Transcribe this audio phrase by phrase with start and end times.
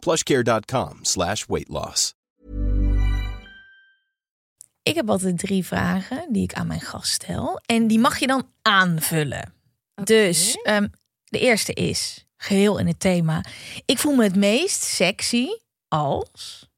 [0.00, 2.14] plushcare.com slash weight loss.
[4.82, 7.60] Ik heb altijd drie vragen die ik aan mijn gast stel.
[7.66, 9.52] En die mag je dan aanvullen.
[10.04, 10.88] Dus ehm,
[11.24, 13.44] de eerste is, geheel in het thema.
[13.84, 15.46] Ik voel me het meest sexy
[15.88, 16.68] als...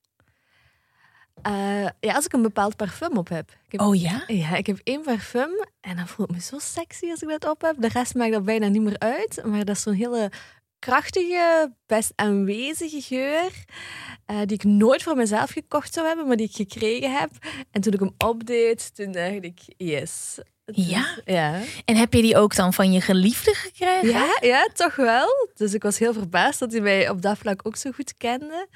[1.43, 3.51] Eh, ja, als ik een bepaald parfum op heb.
[3.51, 4.25] Ik heb Oh ja?
[4.27, 7.51] Ja, ik heb één parfum en dan voel ik me zo sexy als ik dat
[7.51, 7.77] op heb.
[7.79, 9.43] De rest maakt dat bijna niet meer uit.
[9.45, 10.31] Maar dat is zo'n hele
[10.87, 13.51] krachtige, best aanwezige geur.
[14.27, 17.31] eh, die ik nooit voor mezelf gekocht zou hebben, maar die ik gekregen heb.
[17.71, 20.39] En toen ik hem opdeed, toen dacht ik, yes.
[20.65, 21.07] Ja?
[21.25, 21.61] Ja.
[21.85, 24.09] En heb je die ook dan van je geliefde gekregen?
[24.09, 25.27] Ja, ja, toch wel.
[25.55, 28.67] Dus ik was heel verbaasd dat hij mij op dat vlak ook zo goed kende.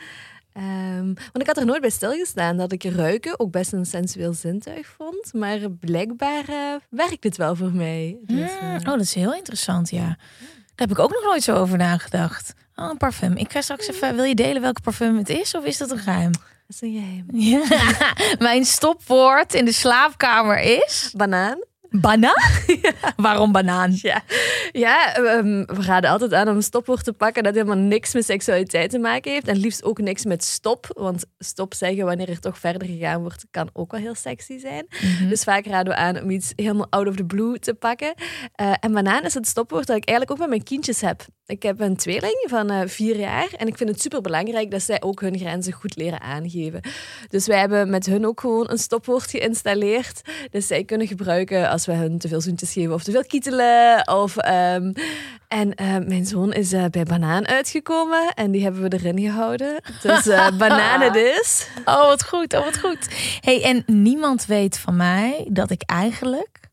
[0.52, 4.32] Ehm, want ik had er nooit bij stilgestaan dat ik ruiken ook best een sensueel
[4.32, 5.32] zintuig vond.
[5.32, 8.18] Maar blijkbaar eh, werkt het wel voor mij.
[8.22, 10.18] Dus, Hmm, eh, oh, dat is heel interessant, ja.
[10.76, 12.54] Daar heb ik ook nog nooit zo over nagedacht.
[12.74, 13.36] Oh, een parfum.
[13.36, 14.14] Ik ga straks even...
[14.14, 15.54] Wil je delen welke parfum het is?
[15.54, 16.32] Of is dat een geheim?
[16.32, 17.26] dat is een geheim.
[17.32, 17.64] Ja.
[18.48, 21.12] Mijn stopwoord in de slaapkamer is...
[21.16, 21.58] Banaan?
[22.00, 22.42] Banaan?
[23.16, 23.92] Waarom banaan?
[23.94, 24.22] Ja,
[24.72, 28.24] ja ehm, we raden altijd aan om een stopwoord te pakken dat helemaal niks met
[28.24, 29.48] seksualiteit te maken heeft.
[29.48, 30.86] En liefst ook niks met stop.
[30.92, 34.86] Want stop zeggen wanneer er toch verder gegaan wordt, kan ook wel heel sexy zijn.
[35.28, 38.14] Dus vaak raden we aan om iets helemaal out of the blue te pakken.
[38.52, 41.26] Eh, en banaan is het stopwoord dat ik eigenlijk ook met mijn kindjes heb.
[41.46, 44.82] Ik heb een tweeling van eh, vier jaar en ik vind het super belangrijk dat
[44.82, 46.80] zij ook hun grenzen goed leren aangeven.
[47.28, 50.20] Dus wij hebben met hun ook gewoon een stopwoord geïnstalleerd.
[50.50, 54.08] Dus zij kunnen gebruiken als we hun te veel zoentjes geven of te veel kietelen.
[54.08, 54.92] Of, ehm,
[55.48, 59.82] en eh, mijn zoon is eh, bij banaan uitgekomen en die hebben we erin gehouden.
[60.02, 60.24] Dus
[60.58, 61.68] banaan het is.
[61.84, 62.54] Oh, wat goed.
[62.54, 63.08] Oh, wat goed.
[63.40, 66.64] hey, en niemand weet van mij dat ik eigenlijk...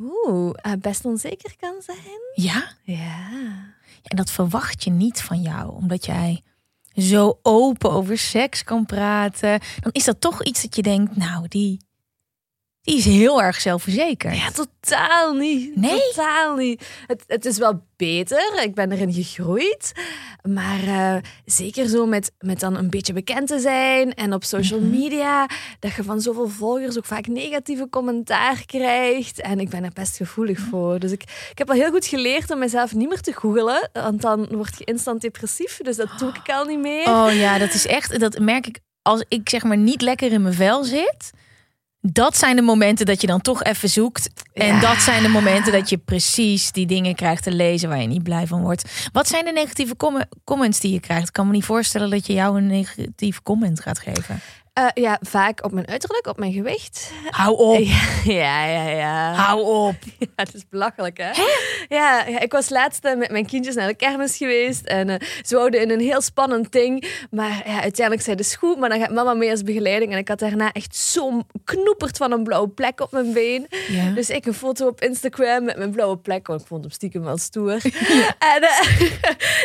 [0.00, 2.20] Oeh, eh, best onzeker kan zijn.
[2.34, 2.64] Ja?
[2.82, 3.28] Ja.
[4.02, 5.74] En dat verwacht je niet van jou.
[5.74, 6.42] Omdat jij
[6.96, 9.60] zo open over seks kan praten.
[9.80, 11.16] Dan is dat toch iets dat je denkt...
[11.16, 11.83] Nou, die,
[12.84, 14.36] die is heel erg zelfverzekerd.
[14.36, 15.76] Ja, totaal niet.
[15.76, 16.00] Nee?
[16.14, 16.86] Totaal niet.
[17.06, 18.62] Het, het is wel beter.
[18.62, 19.92] Ik ben erin gegroeid.
[20.42, 24.80] Maar eh, zeker zo met, met dan een beetje bekend te zijn en op social
[24.80, 24.90] Mhm.
[24.90, 25.46] media,
[25.78, 29.40] dat je van zoveel volgers ook vaak negatieve commentaar krijgt.
[29.40, 30.98] En ik ben er best gevoelig voor.
[30.98, 34.20] Dus ik, ik heb al heel goed geleerd om mezelf niet meer te googelen, want
[34.22, 35.78] dan word je instant depressief.
[35.82, 37.08] Dus dat doe ik al niet meer.
[37.08, 38.20] Oh ja, dat is echt...
[38.20, 41.30] Dat merk ik als ik zeg maar niet lekker in mijn vel zit...
[42.12, 44.28] Dat zijn de momenten dat je dan toch even zoekt.
[44.52, 44.80] En Ja.
[44.80, 48.22] dat zijn de momenten dat je precies die dingen krijgt te lezen waar je niet
[48.22, 49.08] blij van wordt.
[49.12, 51.26] Wat zijn de negatieve com- comments die je krijgt?
[51.26, 54.40] Ik kan me niet voorstellen dat je jou een negatieve comment gaat geven.
[54.74, 57.12] Eh, ja, vaak op mijn uiterlijk, op mijn gewicht.
[57.30, 57.78] Hou op.
[58.24, 59.32] Ja, ja, ja.
[59.32, 59.94] Hou op.
[60.18, 61.30] Ja, het is belachelijk, hè?
[61.88, 64.86] Ja, ja, ik was laatst eh, met mijn kindjes naar de kermis geweest.
[64.86, 67.26] En eh, ze wouden in een heel spannend ding.
[67.30, 70.12] Maar ja, uiteindelijk zei de goed, maar dan gaat mama mee als begeleiding.
[70.12, 73.66] En ik had daarna echt zo'n knoepert van een blauwe plek op mijn been.
[73.88, 74.10] Ja.
[74.10, 76.46] Dus ik een foto op Instagram met mijn blauwe plek.
[76.46, 77.80] Want ik vond hem stiekem wel stoer.
[78.54, 78.60] en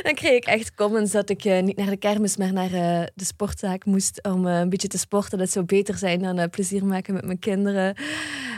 [0.04, 2.70] dan kreeg ik echt comments dat ik niet naar de kermis, maar naar
[3.16, 4.24] de sportzaak moest.
[4.24, 5.38] Om een beetje te sporten.
[5.38, 7.96] Dat zou beter zijn dan eh, plezier maken met mijn kinderen.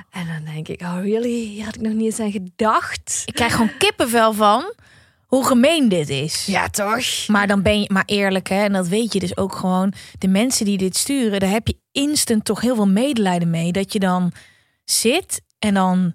[0.10, 1.46] En dan denk ik, oh really?
[1.46, 3.24] Hier had ik nog niet eens aan gedacht.
[3.26, 4.74] Ik krijg gewoon kippenvel van
[5.32, 6.46] hoe gemeen dit is.
[6.46, 7.28] Ja, toch?
[7.28, 8.64] Maar dan ben je maar eerlijk, hè?
[8.64, 9.94] En dat weet je dus ook gewoon.
[10.18, 13.72] De mensen die dit sturen, daar heb je instant toch heel veel medelijden mee.
[13.72, 14.32] Dat je dan
[14.84, 16.14] zit en dan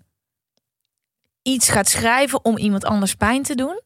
[1.43, 3.81] iets gaat schrijven om iemand anders pijn te doen.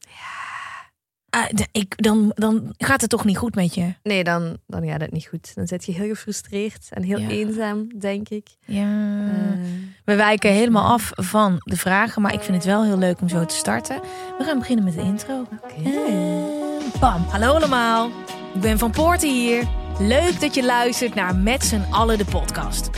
[1.55, 3.93] D- ik, dan, dan gaat het toch niet goed met je.
[4.03, 5.55] Nee, dan, dan gaat het niet goed.
[5.55, 7.29] Dan zit je heel gefrustreerd en heel Ja.
[7.29, 8.47] eenzaam, denk ik.
[8.65, 8.81] Ja.
[9.27, 9.59] Eh,
[10.05, 13.29] We wijken helemaal af van de vragen, maar ik vind het wel heel leuk om
[13.29, 14.01] zo te starten.
[14.37, 15.45] We gaan beginnen met de intro.
[15.85, 16.43] En
[16.99, 18.09] bam, hallo allemaal.
[18.53, 19.63] Ik ben Van Poorten hier.
[19.99, 22.89] Leuk dat je luistert naar Met z'n allen de podcast.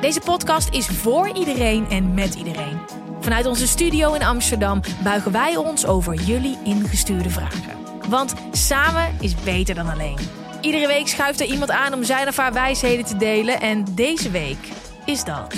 [0.00, 2.78] Deze podcast is voor iedereen en met iedereen.
[3.20, 7.80] Vanuit onze studio in Amsterdam buigen wij ons over jullie ingestuurde vragen.
[8.12, 10.18] Want samen is beter dan alleen.
[10.60, 13.60] Iedere week schuift er iemand aan om zijn of haar wijsheden te delen.
[13.60, 14.58] En deze week
[15.04, 15.54] is dat.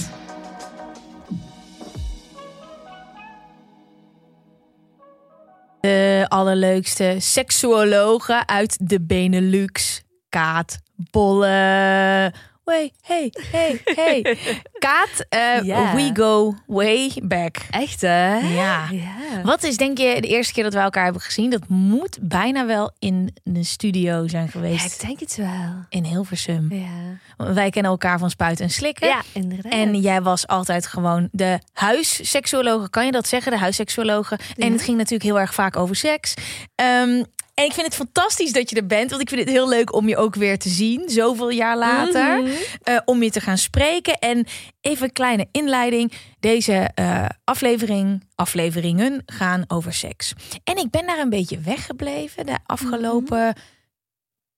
[5.80, 10.02] De allerleukste seksuologe uit de Benelux.
[10.28, 10.78] Kaat
[11.10, 12.32] Bolle.
[12.64, 14.36] Way, hey, hey, hey.
[14.78, 15.94] Kaat, eh, Ja.
[15.94, 17.56] we go way back.
[17.70, 18.36] Echt, hè?
[18.38, 18.88] Ja.
[18.90, 19.42] ja.
[19.42, 21.50] Wat is denk je de eerste keer dat we elkaar hebben gezien?
[21.50, 24.94] Dat moet bijna wel in de studio zijn Ja, geweest.
[25.02, 25.84] ik denk het wel.
[25.88, 26.72] In Hilversum.
[26.72, 27.18] Ja,
[27.54, 29.08] Wij kennen elkaar van spuiten en slikken.
[29.08, 29.72] ja inderdaad.
[29.72, 32.90] En jij was altijd gewoon de huisseksuologe.
[32.90, 33.52] Kan je dat zeggen?
[33.52, 34.38] De huisseksuologe.
[34.56, 34.72] En Ja.
[34.72, 36.34] het ging natuurlijk heel erg vaak over seks.
[36.74, 37.22] Ehm,
[37.54, 39.10] en ik vind het fantastisch dat je er bent.
[39.10, 41.08] Want ik vind het heel leuk om je ook weer te zien.
[41.08, 42.42] Zoveel jaar later.
[42.42, 42.50] Mhm.
[42.82, 44.18] eh, om je te gaan spreken.
[44.18, 44.46] En
[44.80, 46.12] even een kleine inleiding.
[46.40, 50.32] Deze eh, aflevering, afleveringen gaan over seks.
[50.64, 53.54] En ik ben daar een beetje weggebleven de afgelopen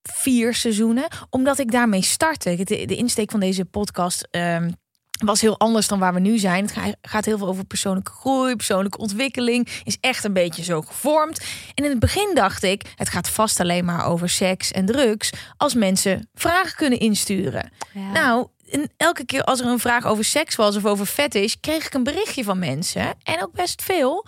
[0.03, 1.07] vier seizoenen.
[1.31, 2.57] Omdat ik daarmee startte.
[2.57, 4.71] De, de insteek van deze podcast ehm,
[5.25, 6.63] was heel anders dan waar we nu zijn.
[6.65, 9.69] Het ga- gaat heel veel over persoonlijke groei, persoonlijke ontwikkeling.
[9.85, 11.41] Is echt een beetje zo gevormd.
[11.75, 15.31] En in het begin dacht ik, het gaat vast alleen maar over seks en drugs.
[15.57, 17.71] Als mensen vragen kunnen insturen.
[17.93, 18.11] Ja.
[18.11, 21.87] Nou, en elke keer als er een vraag over seks was of over fetish, kreeg
[21.87, 23.15] ik een berichtje van mensen.
[23.23, 24.27] En ook best veel.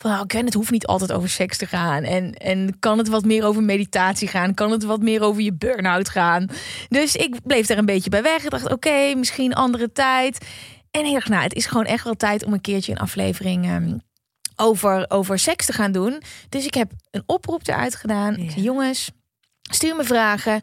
[0.00, 2.02] Van, nou, Gwen, het hoeft niet altijd over seks te gaan.
[2.02, 4.54] En, en kan het wat meer over meditatie gaan?
[4.54, 6.46] Kan het wat meer over je burn-out gaan?
[6.88, 8.44] Dus ik bleef daar een beetje bij weg.
[8.44, 10.46] Ik dacht, oké, misschien andere tijd.
[10.90, 13.64] En ik dacht, nou, het is gewoon echt wel tijd om een keertje een aflevering
[13.64, 13.98] ehm,
[14.56, 16.22] over, over seks te gaan doen.
[16.48, 18.34] Dus ik heb een oproep eruit gedaan.
[18.36, 18.50] Ik Ja.
[18.50, 19.10] zei, jongens,
[19.70, 20.60] stuur me vragen.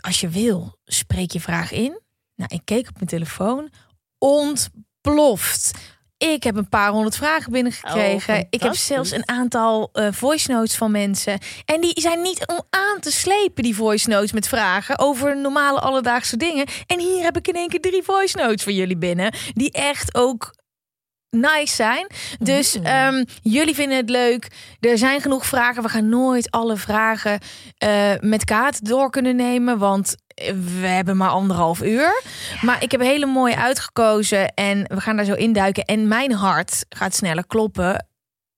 [0.00, 2.00] Als je wil, spreek je vraag in.
[2.36, 3.70] Nou, ik keek op mijn telefoon.
[4.18, 5.70] Ontploft.
[6.28, 8.34] Ik heb een paar honderd vragen binnengekregen.
[8.34, 11.38] Oh, ik heb zelfs een aantal eh, voice notes van mensen.
[11.64, 15.80] En die zijn niet om aan te slepen, die voice notes met vragen over normale
[15.80, 16.66] alledaagse dingen.
[16.86, 19.34] En hier heb ik in één keer drie voice notes van jullie binnen.
[19.54, 20.54] Die echt ook
[21.30, 22.06] nice zijn.
[22.38, 22.84] Dus Mm.
[22.84, 24.46] ehm, jullie vinden het leuk.
[24.80, 25.82] Er zijn genoeg vragen.
[25.82, 27.38] We gaan nooit alle vragen
[27.78, 29.78] eh, met kaart door kunnen nemen.
[29.78, 30.16] Want
[30.80, 32.22] we hebben maar anderhalf uur.
[32.60, 34.54] Maar ik heb hele mooie uitgekozen.
[34.54, 35.84] En we gaan daar zo induiken.
[35.84, 38.06] En mijn hart gaat sneller kloppen.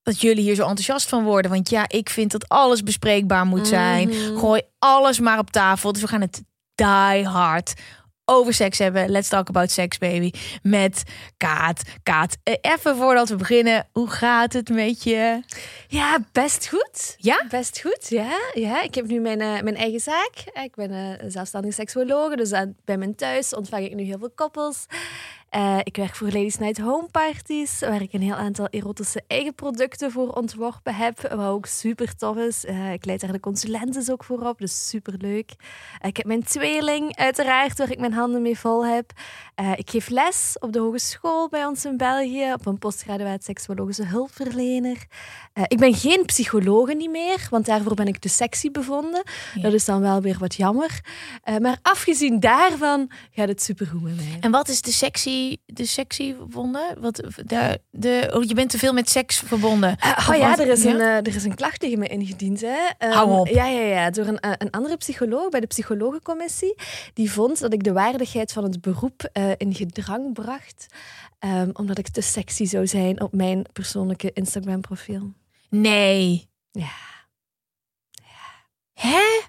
[0.02, 1.50] Dat jullie hier zo enthousiast van worden.
[1.50, 4.08] Want ja, ik vind dat alles bespreekbaar moet zijn.
[4.08, 4.38] Mhm.
[4.38, 5.92] Gooi alles maar op tafel.
[5.92, 6.42] Dus we gaan het
[6.74, 7.72] die hard
[8.36, 9.10] over seks hebben.
[9.10, 10.30] Let's talk about sex, baby.
[10.62, 11.02] Met
[11.36, 11.82] Kaat.
[12.02, 13.86] Kaat, eh, even voordat we beginnen.
[13.92, 15.42] Hoe gaat het met je?
[15.88, 17.14] Ja, best goed.
[17.18, 17.44] Ja?
[17.48, 18.38] Best goed, ja.
[18.54, 18.82] ja.
[18.82, 20.32] Ik heb nu mijn, eh, mijn eigen zaak.
[20.62, 24.32] Ik ben eh, zelfstandig seksuologe, dus aan- bij mijn thuis ontvang ik nu heel veel
[24.34, 24.86] koppels.
[25.52, 29.54] Eh, ik werk voor Ladies Night Home Parties, waar ik een heel aantal erotische eigen
[29.54, 32.64] producten voor ontworpen heb, wat ook super tof is.
[32.64, 35.52] Eh, ik leid daar de consulenten ook voor op, dus super leuk.
[36.00, 39.12] ik heb mijn tweeling, uiteraard, waar ik mijn handen mee vol heb.
[39.54, 44.04] Eh, ik geef les op de hogeschool bij ons in België, op een postgraduaat seksuologische
[44.06, 45.06] hulpverlener.
[45.52, 49.22] Eh, ik ben geen psychologe niet meer, want daarvoor ben ik te sexy bevonden.
[49.54, 49.62] Ja.
[49.62, 51.00] Dat is dan wel weer wat jammer.
[51.42, 54.36] Eh, maar afgezien daarvan gaat het supergoed met mij.
[54.40, 57.00] En wat is de sexy, de sexy verbonden?
[57.00, 57.16] Wat,
[57.46, 59.96] de, de, oh, je bent te veel met seks verbonden.
[59.98, 60.90] Eh, oh ja, er is, Ja?
[60.94, 62.60] Een, eh, er is een klacht tegen me ingediend.
[62.60, 62.88] Hè.
[62.98, 63.46] Ehm, Hou op.
[63.46, 64.10] Ja, ja, ja.
[64.10, 66.74] Door een, eh, een andere psycholoog bij de psychologencommissie.
[67.14, 70.86] Die vond dat ik de waardigheid van het beroep in gedrang bracht.
[71.38, 75.32] ehm, omdat ik te sexy zou zijn op mijn persoonlijke Instagram-profiel.
[75.68, 76.48] Nee.
[76.70, 76.90] Ja.
[78.94, 79.40] Hè?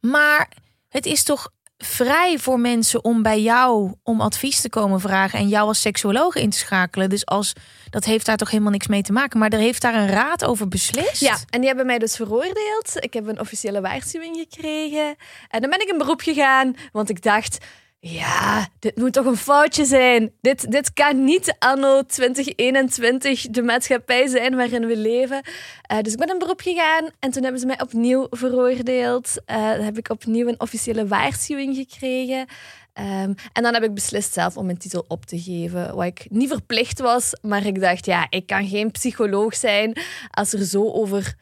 [0.00, 0.48] Maar
[0.88, 5.48] het is toch vrij voor mensen om bij jou om advies te komen vragen en
[5.48, 7.08] jou als seksuoloog in te schakelen.
[7.10, 7.52] Dus als
[7.90, 9.38] dat heeft daar toch helemaal niks mee te maken.
[9.38, 11.20] Maar er heeft daar een raad over beslist.
[11.20, 12.92] Ja, en die hebben mij dus veroordeeld.
[12.94, 15.16] Ik heb een officiële waarschuwing gekregen.
[15.48, 17.58] En dan ben ik in beroep gegaan, want ik dacht...
[18.06, 20.32] Ja, dit moet toch een foutje zijn.
[20.40, 25.42] Dit, dit kan niet anno 2021 de maatschappij zijn waarin we leven.
[25.82, 29.42] Eh, dus ik ben in beroep gegaan en toen hebben ze mij opnieuw veroordeeld.
[29.44, 32.46] Eh, dan heb ik opnieuw een officiële waarschuwing gekregen.
[32.92, 35.94] Ehm, en dan heb ik beslist zelf om mijn titel op te geven.
[35.94, 39.96] Wat ik niet verplicht was, maar ik dacht, ja, ik kan geen psycholoog zijn
[40.30, 41.34] als er zo over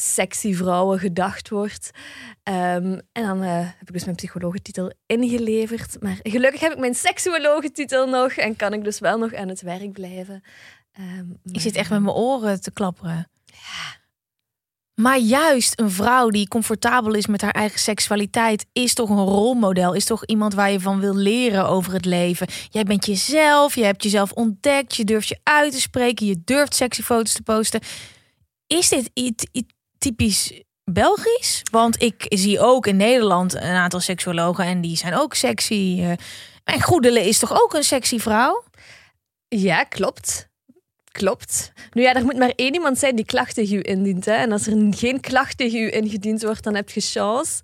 [0.00, 1.90] sexy vrouwen gedacht wordt.
[2.42, 5.96] Ehm, en dan eh, heb ik dus mijn psychologentitel ingeleverd.
[6.00, 9.60] Maar gelukkig heb ik mijn seksuologentitel nog en kan ik dus wel nog aan het
[9.60, 10.42] werk blijven.
[10.92, 13.30] Ehm, Ik zit echt met mijn oren te klapperen.
[15.00, 19.94] Maar juist een vrouw die comfortabel is met haar eigen seksualiteit is toch een rolmodel.
[19.94, 22.46] Is toch iemand waar je van wil leren over het leven.
[22.68, 26.74] Jij bent jezelf, je hebt jezelf ontdekt, je durft je uit te spreken, je durft
[26.74, 27.80] sexy foto's te posten.
[28.66, 31.62] Is dit iets iets typisch Belgisch?
[31.70, 35.98] Want ik zie ook in Nederland een aantal seksuologen en die zijn ook sexy.
[36.00, 36.12] eh.
[36.64, 38.62] En Goedele is toch ook een sexy vrouw?
[39.48, 40.48] Ja, klopt.
[41.12, 41.72] Klopt.
[41.92, 44.24] Nu ja, er moet maar één iemand zijn die klacht tegen u indient.
[44.24, 44.32] Hè?
[44.32, 47.62] En als er geen klacht tegen u ingediend wordt, dan heb je chance.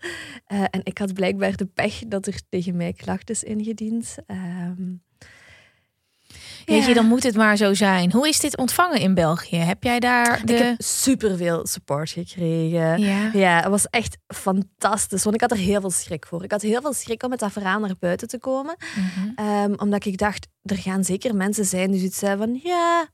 [0.53, 4.17] Uh, en ik had blijkbaar de pech dat er tegen mij klacht is ingediend.
[4.27, 5.03] Um,
[6.67, 8.13] Weet je, dan moet het maar zo zijn.
[8.13, 9.57] Hoe is dit ontvangen in België?
[9.57, 10.53] Heb jij daar de...
[10.53, 12.99] Ik heb superveel support gekregen.
[12.99, 13.31] Ja.
[13.33, 15.23] ja, het was echt fantastisch.
[15.23, 16.45] Want ik had er heel veel schrik voor.
[16.45, 18.77] Ik had heel veel schrik om met dat verhaal naar buiten te komen.
[18.79, 19.29] Mhm.
[19.35, 22.61] Ehm, omdat ik dacht, er gaan zeker mensen zijn die zoiets zeggen van...
[22.63, 23.09] Ja,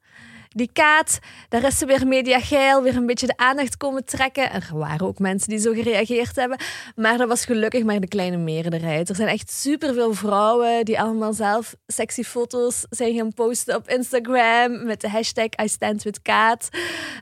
[0.54, 1.18] die kaat,
[1.48, 4.50] daar is ze weer mediageil, weer een beetje de aandacht komen trekken.
[4.50, 6.58] En er waren ook mensen die zo gereageerd hebben.
[6.96, 9.08] Maar dat was gelukkig maar de kleine meerderheid.
[9.08, 14.84] Er zijn echt superveel vrouwen die allemaal zelf sexy foto's zijn gaan posten op Instagram
[14.84, 16.68] met de hashtag I stand with kaat.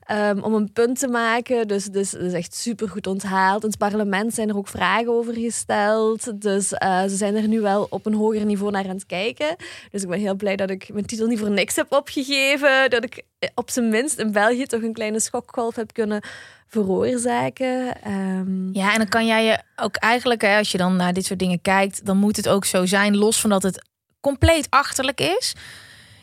[0.04, 1.68] Ehm, om een punt te maken.
[1.68, 3.62] Dus, dus dat is echt super goed onthaald.
[3.62, 6.40] In het parlement zijn er ook vragen over gesteld.
[6.40, 9.56] Dus uh, ze zijn er nu wel op een hoger niveau naar aan het kijken.
[9.90, 12.90] Dus ik ben heel blij dat ik mijn titel niet voor niks heb opgegeven.
[12.90, 13.19] Dat ik
[13.54, 16.22] op zijn minst in België toch een kleine schokgolf heb kunnen
[16.66, 18.02] veroorzaken.
[18.02, 21.24] Ehm, Ja, en dan kan jij je ook eigenlijk, hè, als je dan naar dit
[21.26, 23.84] soort dingen kijkt, dan moet het ook zo zijn, los van dat het
[24.20, 25.54] compleet achterlijk is.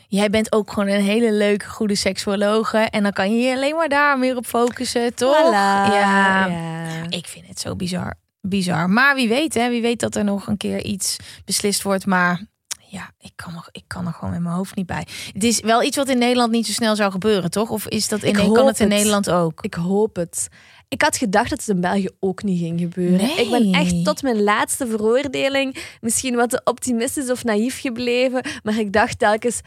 [0.07, 2.77] Jij bent ook gewoon een hele leuke, goede seksuologe.
[2.77, 5.45] En dan kan je je alleen maar daar meer op focussen, toch?
[5.45, 5.51] Voilà,
[5.93, 6.45] ja.
[6.47, 7.03] ja.
[7.09, 8.13] Ik vind het zo bizar.
[8.41, 8.89] Bizar.
[8.89, 9.69] Maar wie weet, hè?
[9.69, 12.05] Wie weet dat er nog een keer iets beslist wordt.
[12.05, 12.41] Maar
[12.89, 15.07] ja, ik kan, nog, ik kan er gewoon met mijn hoofd niet bij.
[15.33, 17.69] Het is wel iets wat in Nederland niet zo snel zou gebeuren, toch?
[17.69, 18.97] Of is dat in, Ik kan het in het.
[18.97, 19.63] Nederland ook?
[19.63, 20.47] Ik hoop het.
[20.87, 23.17] Ik had gedacht dat het in België ook niet ging gebeuren.
[23.17, 23.35] Nee.
[23.45, 28.45] Ik ben echt tot mijn laatste veroordeling misschien wat te optimistisch of naïef gebleven.
[28.63, 29.61] Maar ik dacht telkens,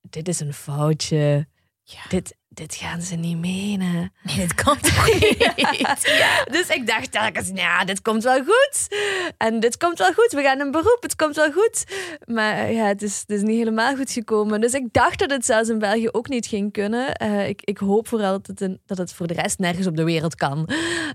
[0.00, 1.46] dit is een foutje.
[1.82, 2.00] Ja.
[2.08, 4.12] Dit, dit gaan ze niet menen.
[4.22, 6.44] Nee, dit toch niet?
[6.50, 8.88] Dus ik dacht telkens, ja, dit komt wel goed.
[9.36, 10.32] En dit komt wel goed.
[10.32, 11.84] We gaan een beroep, het komt wel goed.
[12.26, 14.60] Maar ja, het is, het is niet helemaal goed gekomen.
[14.60, 17.14] Dus ik dacht dat het zelfs in België ook niet ging kunnen.
[17.14, 20.04] Eh, ik, ik hoop vooral dat het, dat het voor de rest nergens op de
[20.04, 20.68] wereld kan.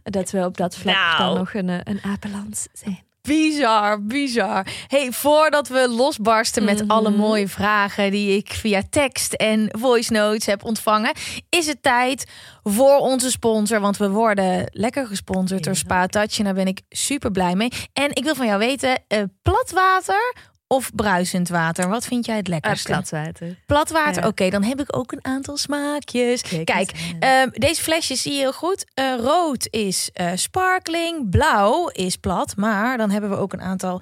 [0.03, 1.17] Dat we op dat vlak Nou.
[1.17, 2.99] dan nog een, eh, een apenland zijn.
[3.25, 4.67] Bizar, bizar.
[4.87, 6.89] Hey, voordat we losbarsten met Mhm.
[6.91, 11.13] alle mooie vragen die ik via tekst en voice notes heb ontvangen,
[11.49, 12.25] is het tijd
[12.63, 13.79] voor onze sponsor.
[13.79, 16.37] Want we worden lekker gesponsord door Spa Touch.
[16.37, 17.71] En daar ben ik super blij mee.
[17.93, 20.33] En ik wil van jou weten: eh, plat water
[20.67, 21.89] of bruisend water?
[21.89, 22.87] Wat vind jij het lekkerste?
[22.87, 23.59] Platswater.
[23.65, 24.21] Plat water.
[24.21, 24.27] Ja.
[24.27, 26.41] Oké, dan heb ik ook een aantal smaakjes.
[26.63, 28.85] Kijk ehm, deze flesjes zie je heel goed.
[28.93, 34.01] Eh, rood is eh, sparkling, blauw is plat, maar dan hebben we ook een aantal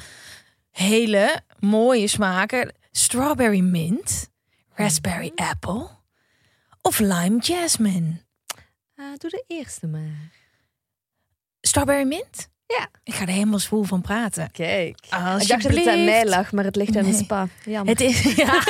[0.72, 2.74] hele mooie smaken.
[2.92, 4.30] Strawberry mint,
[4.74, 5.50] raspberry Mhm.
[5.50, 5.88] apple
[6.82, 8.22] of lime jasmine.
[8.96, 10.32] Ah, doe de eerste maar.
[11.62, 12.50] Strawberry mint?
[12.78, 12.88] Ja.
[13.04, 14.52] Ik ga er helemaal zwoel van praten.
[14.52, 14.98] Kijk.
[15.06, 17.48] Ik dacht dat het aan mij lag, maar het ligt aan de spa.
[17.66, 17.90] Jammer.
[17.94, 18.64] Het is, ja.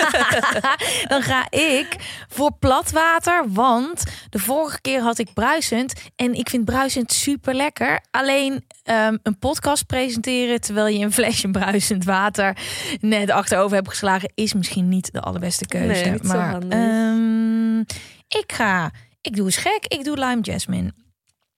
[1.08, 1.96] Dan ga ik
[2.28, 8.02] voor platwater, want de vorige keer had ik bruisend en ik vind bruisend super lekker.
[8.12, 12.58] Alleen ehm, een podcast presenteren terwijl je een flesje bruisend water
[13.00, 16.10] net achterover hebt geslagen, is misschien niet de allerbeste keuze.
[16.10, 17.80] Nee, maar ehm,
[18.28, 18.92] ik ga,
[19.22, 20.94] ik doe eens gek, ik doe lime jasmine.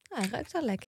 [0.10, 0.88] Ah, ruikt wel lekker.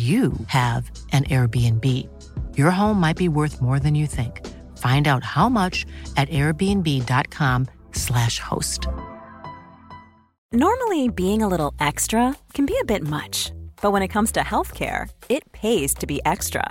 [0.00, 1.84] you have an Airbnb.
[2.56, 4.46] Your home might be worth more than you think.
[4.76, 5.84] Find out how much
[6.16, 8.86] at airbnb.com/slash host.
[10.52, 13.50] Normally, being a little extra can be a bit much,
[13.82, 16.70] but when it comes to healthcare, it pays to be extra.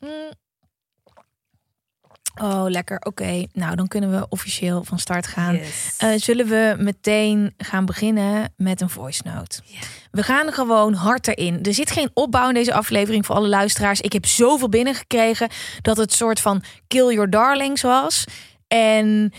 [0.00, 0.30] Mm.
[2.40, 2.98] Oh, lekker.
[3.00, 5.54] Oké, nou dan kunnen we officieel van start gaan.
[5.54, 5.94] Yes.
[5.98, 9.60] Eh, zullen we meteen gaan beginnen met een voice note?
[10.10, 11.62] We gaan gewoon hard erin.
[11.62, 14.00] Er zit geen opbouw in deze aflevering voor alle luisteraars.
[14.00, 15.48] Ik heb zoveel binnengekregen
[15.82, 18.24] dat het soort van kill your darlings was.
[18.68, 19.32] En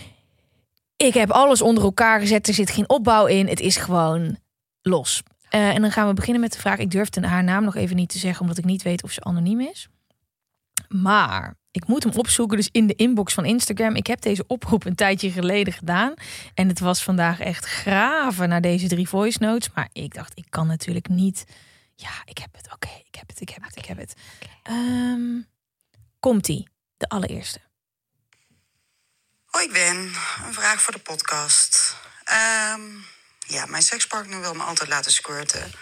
[0.96, 2.48] Ik heb alles onder elkaar gezet.
[2.48, 3.48] Er zit geen opbouw in.
[3.48, 4.38] Het is gewoon
[4.82, 5.22] los.
[5.48, 6.78] Eh, en dan gaan we beginnen met de vraag.
[6.78, 9.20] Ik durfde haar naam nog even niet te zeggen, omdat ik niet weet of ze
[9.24, 9.88] anoniem is.
[10.94, 13.96] Maar ik moet hem opzoeken, dus in de inbox van Instagram.
[13.96, 16.14] Ik heb deze oproep een tijdje geleden gedaan.
[16.54, 19.70] En het was vandaag echt graven naar deze drie voice notes.
[19.74, 21.44] Maar ik dacht, ik kan natuurlijk niet.
[21.94, 22.72] Ja, ik heb het.
[22.72, 24.14] Oké, ik heb het, ik heb het, ik heb het.
[24.62, 25.40] Ehm,
[26.20, 27.60] Komt-ie, de allereerste.
[29.44, 29.96] Hoi Ben,
[30.46, 31.96] een vraag voor de podcast.
[32.24, 32.80] Ehm,
[33.38, 35.72] ja, mijn sekspartner wil me altijd laten squirten.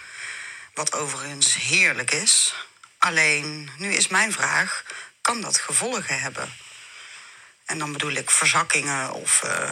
[0.74, 2.54] Wat overigens heerlijk is.
[2.99, 4.85] Alleen, nu is mijn vraag,
[5.21, 6.49] kan dat gevolgen hebben?
[7.67, 9.71] En dan bedoel ik verzakkingen of eh,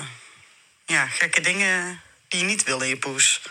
[0.84, 3.42] ja, gekke dingen die je niet wil in je poes.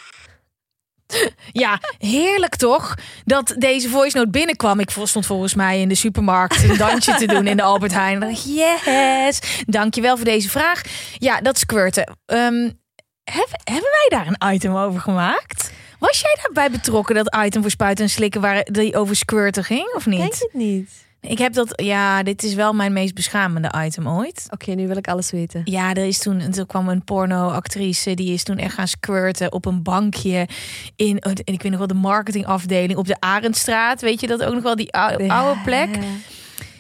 [1.52, 2.96] Ja, heerlijk toch?
[3.26, 4.80] Dat deze voice note binnenkwam.
[4.80, 8.36] Ik stond volgens mij in de supermarkt een dansje te doen in de Albert Heijn.
[8.46, 10.82] Yes, dankjewel voor deze vraag.
[11.18, 12.18] Ja, dat squirten.
[12.26, 12.80] Um,
[13.24, 15.72] hebben, hebben wij daar een item over gemaakt?
[16.00, 19.94] Was jij daarbij betrokken, dat item voor spuiten en slikken waar die over squirten ging,
[19.96, 20.20] of niet?
[20.20, 21.04] Denk het niet.
[21.22, 24.48] Ik heb dat, ja, dit is wel mijn meest beschamende item ooit.
[24.50, 25.62] Oké, nu wil ik alles weten.
[25.64, 29.66] Ja, er is toen, toen kwam een porno-actrice, die is toen echt gaan squirten op
[29.66, 30.48] een bankje
[30.96, 34.02] in, en ik weet nog wel, de marketingafdeling op de Arendstraat.
[34.02, 35.98] Weet je dat ook nog wel, die oude, oude plek?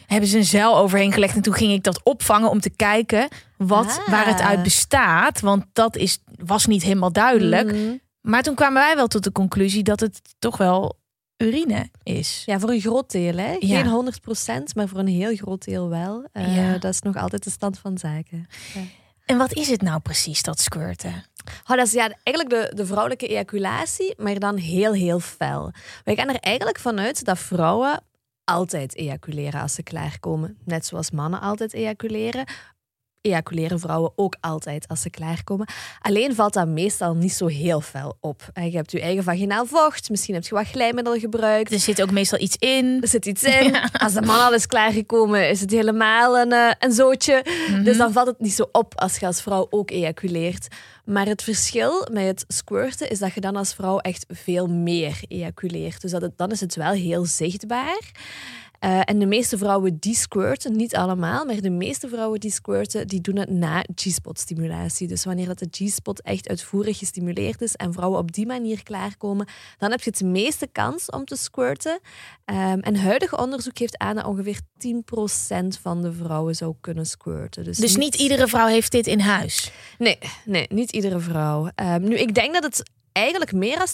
[0.06, 3.28] Hebben ze een zeil overheen gelegd en toen ging ik dat opvangen om te kijken
[3.58, 5.40] wat, waar het uit bestaat.
[5.40, 7.72] Want dat is, was niet helemaal duidelijk.
[7.72, 7.96] Mhm.
[8.26, 10.98] Maar toen kwamen wij wel tot de conclusie dat het toch wel
[11.38, 12.44] urine is.
[12.46, 13.56] Ja, voor een groot deel, hè?
[13.60, 13.82] Ja.
[13.84, 14.14] Geen
[14.70, 16.26] 100%, maar voor een heel groot deel wel.
[16.32, 16.78] Eh, Ja.
[16.78, 18.48] Dat is nog altijd de stand van zaken.
[19.26, 21.26] En wat is het nou precies, dat squirten?
[21.68, 25.72] Oh, dat is ja, eigenlijk de, de vrouwelijke ejaculatie, maar dan heel, heel fel.
[26.04, 28.04] Wij gaan er eigenlijk vanuit dat vrouwen
[28.44, 30.58] altijd ejaculeren als ze klaarkomen.
[30.64, 32.46] Net zoals mannen altijd ejaculeren.
[33.26, 35.68] Ejaculeren vrouwen ook altijd als ze klaarkomen.
[36.02, 38.50] Alleen valt dat meestal niet zo heel fel op.
[38.54, 41.72] En Je hebt je eigen vaginaal vocht, misschien heb je wat glijmiddel gebruikt.
[41.72, 42.98] Er zit ook meestal iets in.
[43.02, 43.78] Er zit iets in.
[44.04, 47.46] Als de man al is klaargekomen, is het helemaal een, eh, een zootje.
[47.84, 50.68] Dus dan valt het niet zo op als je als vrouw ook ejaculeert.
[51.06, 55.20] Maar het verschil met het squirten is dat je dan als vrouw echt veel meer
[55.28, 56.02] ejaculeert.
[56.02, 58.12] Dus dat het, dan is het wel heel zichtbaar.
[58.86, 63.08] Eh, en de meeste vrouwen die squirten, niet allemaal, maar de meeste vrouwen die squirten,
[63.08, 65.08] die doen het na G-spot stimulatie.
[65.08, 69.48] Dus wanneer dat de G-spot echt uitvoerig gestimuleerd is en vrouwen op die manier klaarkomen,
[69.78, 72.00] dan heb je het meeste kans om te squirten.
[72.46, 77.64] Ehm, en huidig onderzoek geeft aan dat ongeveer 10% van de vrouwen zou kunnen squirten.
[77.64, 79.72] Dus, Dus niet iedere vrouw heeft dit in huis.
[79.98, 81.70] Nee, nee, niet iedere vrouw.
[81.76, 82.84] Ehm, nu, ik denk dat het
[83.16, 83.88] eigenlijk meer dan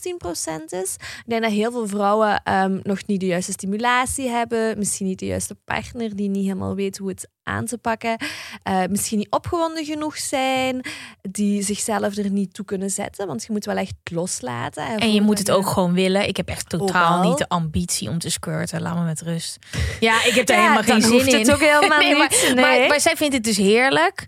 [0.62, 0.94] 10% is.
[1.00, 4.78] Ik denk dat heel veel vrouwen ehm, nog niet de juiste stimulatie hebben.
[4.78, 8.18] Misschien niet de juiste partner die niet helemaal weet hoe het aan te pakken.
[8.64, 10.86] Eh, misschien niet opgewonden genoeg zijn.
[11.22, 13.28] Die zichzelf er niet toe kunnen zetten.
[13.28, 14.98] Want je moet wel echt loslaten.
[14.98, 16.28] En je moet het ook gewoon willen.
[16.28, 18.82] Ik heb echt totaal niet de ambitie om te squirten.
[18.82, 19.58] Laat me met rust.
[20.00, 21.40] Ja, ik heb daar Ja, helemaal geen dan zin in.
[21.40, 22.52] het ook helemaal Nee, maar, niet.
[22.56, 22.80] Nee.
[22.80, 24.26] Maar, maar zij vindt het dus heerlijk.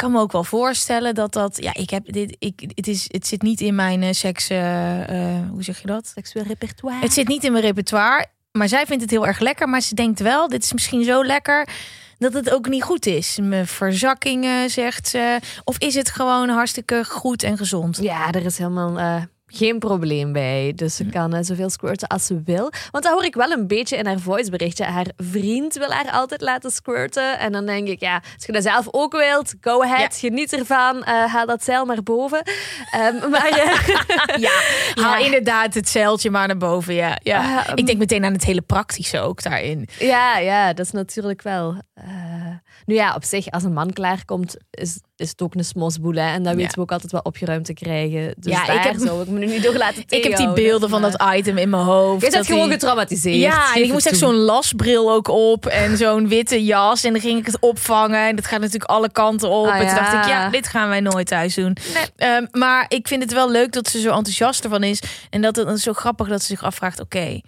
[0.00, 1.62] Ik kan me ook wel voorstellen dat dat...
[1.62, 2.36] Ja, ik heb dit...
[2.38, 4.48] Ik, het, is, het zit niet in mijn eh, seks...
[4.48, 6.06] eh, eh, hoe zeg je dat?
[6.14, 7.00] Seksueel repertoire.
[7.00, 8.26] Het zit niet in mijn repertoire.
[8.52, 9.68] Maar zij vindt het heel erg lekker.
[9.68, 11.68] Maar ze denkt wel, dit is misschien zo lekker...
[12.18, 13.38] dat het ook niet goed is.
[13.42, 15.38] Mijn verzakkingen, zegt ze.
[15.64, 17.98] Of is het gewoon hartstikke goed en gezond?
[18.02, 20.72] Ja, er is helemaal geen probleem bij.
[20.76, 22.72] Dus ze kan eh, zoveel squirten als ze wil.
[22.90, 24.84] Want dat hoor ik wel een beetje in haar voiceberichtje.
[24.84, 27.38] Haar vriend wil haar altijd laten squirten.
[27.38, 31.04] En dan denk ik, ja, als je dat zelf ook wilt, go ahead, geniet ervan.
[31.04, 32.42] eh, haal dat zeil maar boven.
[32.90, 33.88] Ehm, maar eh,
[34.46, 34.50] Ja,
[35.02, 35.24] haal Ja.
[35.24, 36.94] inderdaad het zeiltje maar naar boven.
[36.94, 37.66] Ja, ja.
[37.74, 39.88] Ik denk meteen aan het hele praktische ook daarin.
[39.98, 41.74] ja, ja, dat is natuurlijk wel.
[42.90, 46.14] Nu ja, op zich, als een man klaarkomt, is, is het ook een smosboel.
[46.14, 46.32] Hè?
[46.32, 46.58] En dat Ja.
[46.58, 48.34] weten we ook altijd wel opgeruimd te krijgen.
[48.38, 50.88] Dus Ja, ik daar heb- zou ik me nu door laten Ik heb die beelden
[50.88, 52.24] van dat item in mijn hoofd.
[52.24, 53.36] Je bent gewoon die- getraumatiseerd.
[53.40, 57.04] Ja, en ik moest echt zo'n lasbril ook op en zo'n witte jas.
[57.04, 58.28] En dan ging ik het opvangen.
[58.28, 59.66] En dat gaat natuurlijk alle kanten op.
[59.66, 61.76] Ah, en toen dacht ik, ja, dit gaan wij nooit thuis doen.
[62.16, 65.02] Ehm, maar ik vind het wel leuk dat ze zo enthousiast ervan is.
[65.30, 67.40] En dat het zo grappig dat ze zich afvraagt, oké,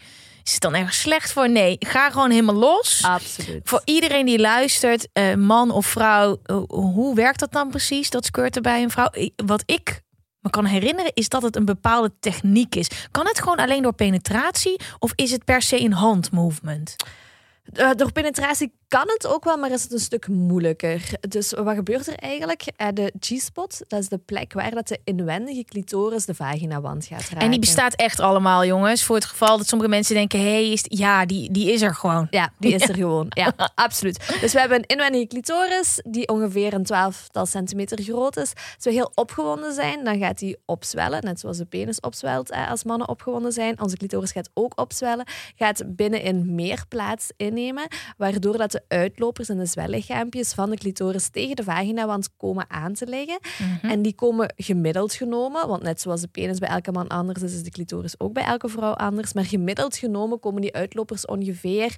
[0.45, 1.51] is het dan ergens slecht voor?
[1.51, 3.03] Nee, ga gewoon helemaal los.
[3.05, 3.61] Absoluut.
[3.65, 8.25] Voor iedereen die luistert, eh, man of vrouw, eh, hoe werkt dat dan precies, dat
[8.25, 9.11] squirten bij een vrouw?
[9.37, 10.03] Wat ik
[10.41, 12.91] me kan herinneren is dat het een bepaalde techniek is.
[13.11, 16.97] Kan het gewoon alleen door penetratie of is het per se een handmovement?
[17.73, 21.11] Eh, door penetratie kan het ook wel, maar is het een stuk moeilijker.
[21.29, 22.65] Dus wat gebeurt er eigenlijk?
[22.77, 27.23] Eh, De G-spot, dat is de plek waar dat de inwendige clitoris de vaginawand gaat
[27.23, 27.39] raken.
[27.39, 29.05] En die bestaat echt allemaal, jongens.
[29.05, 31.95] Voor het geval dat sommige mensen denken: hé, hey, is ja, die, die is er
[31.95, 32.27] gewoon.
[32.31, 33.27] Ja, die is er gewoon.
[33.29, 34.39] Ja, absoluut.
[34.41, 38.53] Dus we hebben een inwendige clitoris die ongeveer een twaalftal centimeter groot is.
[38.75, 41.25] Als we heel opgewonden zijn, dan gaat die opzwellen.
[41.25, 43.81] Net zoals de penis opzwelt eh, als mannen opgewonden zijn.
[43.81, 45.27] Onze clitoris gaat ook opzwellen.
[45.57, 51.29] Gaat binnenin meer plaats innemen, waardoor dat de uitlopers en de zwellichaampjes van de clitoris
[51.29, 53.39] tegen de vaginawand komen aan te liggen.
[53.83, 57.55] En die komen gemiddeld genomen, want net zoals de penis bij elke man anders is,
[57.55, 59.33] is de clitoris ook bij elke vrouw anders.
[59.33, 61.97] Maar gemiddeld genomen komen die uitlopers ongeveer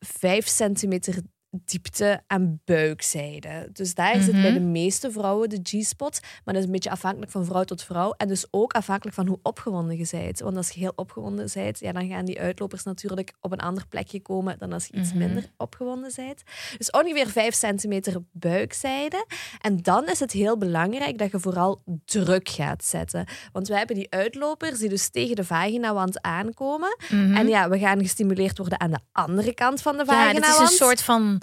[0.00, 1.22] 5 centimeter
[1.64, 3.68] diepte aan buikzijde.
[3.72, 6.20] Dus daar zit bij de meeste vrouwen de G-spot.
[6.20, 8.14] Maar dat is een beetje afhankelijk van vrouw tot vrouw.
[8.16, 10.40] En dus ook afhankelijk van hoe opgewonden je bent.
[10.40, 13.86] Want als je heel opgewonden bent, ja, dan gaan die uitlopers natuurlijk op een ander
[13.88, 16.42] plekje komen dan als je iets minder opgewonden bent.
[16.78, 19.26] Dus ongeveer 5 centimeter buikzijde.
[19.60, 23.26] En dan is het heel belangrijk dat je vooral druk gaat zetten.
[23.52, 26.96] Want we hebben die uitlopers die dus tegen de vaginawand aankomen.
[27.10, 30.44] En ja, we gaan gestimuleerd worden aan de andere kant van de Ja, vaginawand.
[30.44, 31.41] dat is een soort van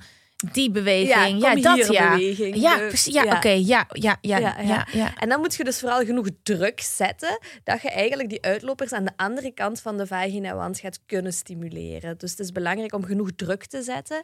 [0.52, 1.42] die beweging.
[1.42, 2.16] Ja, kom dat ja.
[2.16, 2.56] beweging.
[2.56, 3.14] Ja, Dus, precies.
[3.14, 3.36] Ja, ja.
[3.36, 3.50] oké.
[3.50, 7.40] Ja, ja, ja, ja, Ja, ja, En dan moet je dus vooral genoeg druk zetten
[7.64, 12.18] dat je eigenlijk die uitlopers aan de andere kant van de vaginawand gaat kunnen stimuleren.
[12.18, 14.24] Dus het is belangrijk om genoeg druk te zetten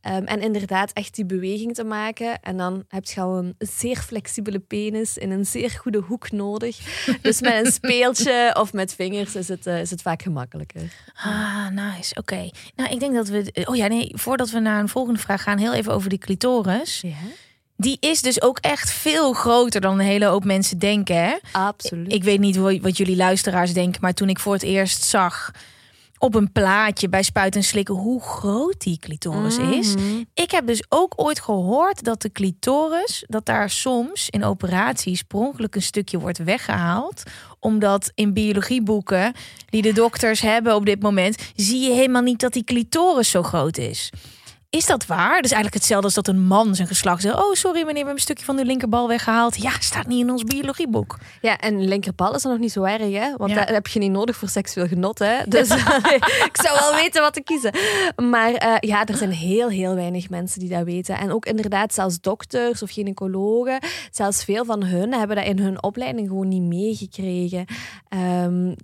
[0.00, 2.40] Ehm, en inderdaad echt die beweging te maken.
[2.42, 6.78] En dan heb je al een zeer flexibele penis in een zeer goede hoek nodig.
[7.22, 10.82] Dus met een speeltje of met vingers is het, eh, is het vaak gemakkelijker.
[11.14, 12.14] Ah, nice.
[12.14, 12.50] Oké.
[12.76, 13.64] Nou, ik denk dat we.
[13.64, 14.12] Oh ja, nee.
[14.14, 17.00] Voordat we naar een volgende vraag gaan, heel even over die clitoris.
[17.00, 17.14] Ja,
[17.76, 21.16] Die is dus ook echt veel groter dan een hele hoop mensen denken.
[21.16, 21.34] Hè?
[21.52, 22.12] absoluut.
[22.12, 25.50] Ik weet niet wat jullie luisteraars denken, maar toen ik voor het eerst zag
[26.18, 29.94] op een plaatje bij Spuiten en Slikken hoe groot die clitoris is.
[30.34, 35.38] Ik heb dus ook ooit gehoord dat de clitoris, dat daar soms in operaties per
[35.38, 37.22] ongeluk een stukje wordt weggehaald.
[37.60, 39.32] Omdat in biologieboeken
[39.66, 43.42] die de dokters hebben op dit moment, zie je helemaal niet dat die clitoris zo
[43.42, 44.10] groot is.
[44.74, 45.42] Is dat waar?
[45.42, 47.34] Dus eigenlijk hetzelfde als dat een man zijn geslacht zegt.
[47.36, 49.62] Oh, sorry meneer, we hebben een stukje van uw linkerbal weggehaald.
[49.62, 51.18] Ja, staat niet in ons biologieboek.
[51.40, 53.36] Ja, en linkerbal is dan nog niet zo erg, hè?
[53.36, 53.56] Want Ja.
[53.58, 55.36] dat heb je niet nodig voor seksueel genot, hè?
[55.48, 55.68] Dus
[56.50, 57.72] ik zou wel weten wat te kiezen.
[58.30, 61.18] Maar eh, ja, er zijn heel, heel weinig mensen die dat weten.
[61.18, 63.78] En ook inderdaad, zelfs dokters of gynaecologen,
[64.10, 67.64] zelfs veel van hun hebben dat in hun opleiding gewoon niet meegekregen.
[68.08, 68.74] Ehm,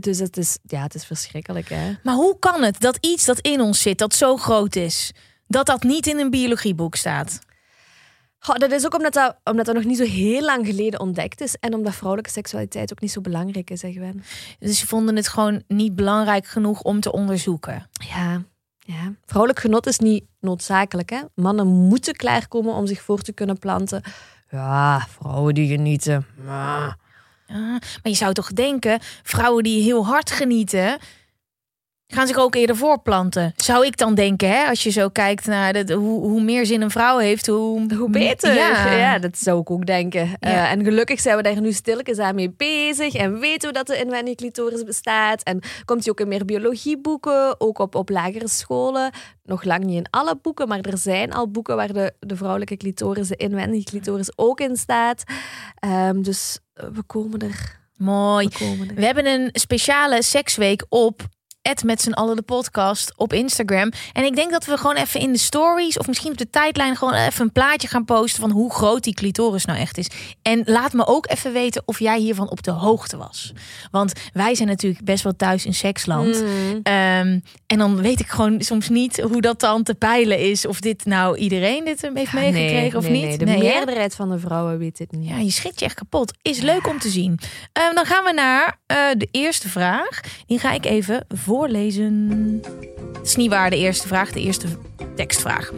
[0.00, 1.92] dus het is, ja, het is verschrikkelijk, hè?
[2.02, 5.12] Maar hoe kan het dat iets dat in ons zit, dat zo groot is,
[5.50, 7.38] dat dat niet in een biologieboek staat?
[8.38, 11.40] Goh, dat is ook omdat dat, omdat dat nog niet zo heel lang geleden ontdekt
[11.40, 11.56] is.
[11.60, 14.20] En omdat vrouwelijke seksualiteit ook niet zo belangrijk is, zeggen we.
[14.58, 17.88] Dus ze vonden het gewoon niet belangrijk genoeg om te onderzoeken.
[17.92, 18.42] Ja,
[18.78, 19.12] ja.
[19.24, 21.10] Vrouwelijk genot is niet noodzakelijk.
[21.10, 21.20] Hè?
[21.34, 24.02] Mannen moeten klaarkomen om zich voor te kunnen planten.
[24.50, 26.26] Ja, vrouwen die genieten.
[26.44, 26.96] Ja.
[27.46, 30.98] Ah, maar je zou toch denken, vrouwen die heel hard genieten,
[32.10, 33.52] gaan zich ook eerder voorplanten.
[33.56, 34.68] Zou ik dan denken, hè?
[34.68, 38.10] Als je zo kijkt naar de, hoe, hoe meer zin een vrouw heeft, hoe, Hoe
[38.10, 38.54] beter.
[38.54, 38.92] Ja.
[38.96, 39.18] Ja.
[39.18, 40.36] dat zou ik ook denken.
[40.40, 43.14] Eh, en gelukkig zijn we daar nu stilletjes aan mee bezig.
[43.14, 45.42] En weten we dat de inwendige clitoris bestaat.
[45.42, 49.10] En komt die ook in meer biologieboeken, ook op, op lagere scholen.
[49.44, 52.76] Nog lang niet in alle boeken, maar er zijn al boeken waar de, de vrouwelijke
[52.76, 55.22] clitoris, de inwendige clitoris ook in staat.
[55.78, 57.78] Ehm, dus eh, we komen er.
[57.96, 58.48] Mooi.
[58.94, 61.28] We hebben een speciale seksweek op
[61.62, 63.92] het met z'n allen de podcast op Instagram.
[64.12, 66.96] En ik denk dat we gewoon even in de stories of misschien op de tijdlijn
[66.96, 70.10] gewoon even een plaatje gaan posten van hoe groot die clitoris nou echt is.
[70.42, 73.52] En laat me ook even weten of jij hiervan op de hoogte was.
[73.90, 76.42] Want wij zijn natuurlijk best wel thuis in seksland.
[76.42, 76.80] Mm.
[76.82, 80.66] Ehm, en dan weet ik gewoon soms niet hoe dat dan te peilen is.
[80.66, 83.26] Of dit nou iedereen dit heeft meegekregen of nee, niet.
[83.26, 85.28] Nee, de meerderheid van de vrouwen weet dit niet.
[85.28, 86.32] Ja, je schrikt je echt kapot.
[86.42, 87.38] Is leuk om te zien.
[87.72, 90.20] Ehm, dan gaan we naar eh, de eerste vraag.
[90.46, 92.30] Die ga ik even voorlezen.
[93.12, 94.66] Het is niet waar de eerste vraag, de eerste
[95.16, 95.72] tekstvraag.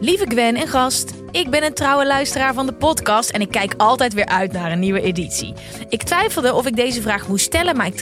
[0.00, 3.74] Lieve Gwen en gast, ik ben een trouwe luisteraar van de podcast en ik kijk
[3.76, 5.54] altijd weer uit naar een nieuwe editie.
[5.88, 7.94] Ik twijfelde of ik deze vraag moest stellen, maar ik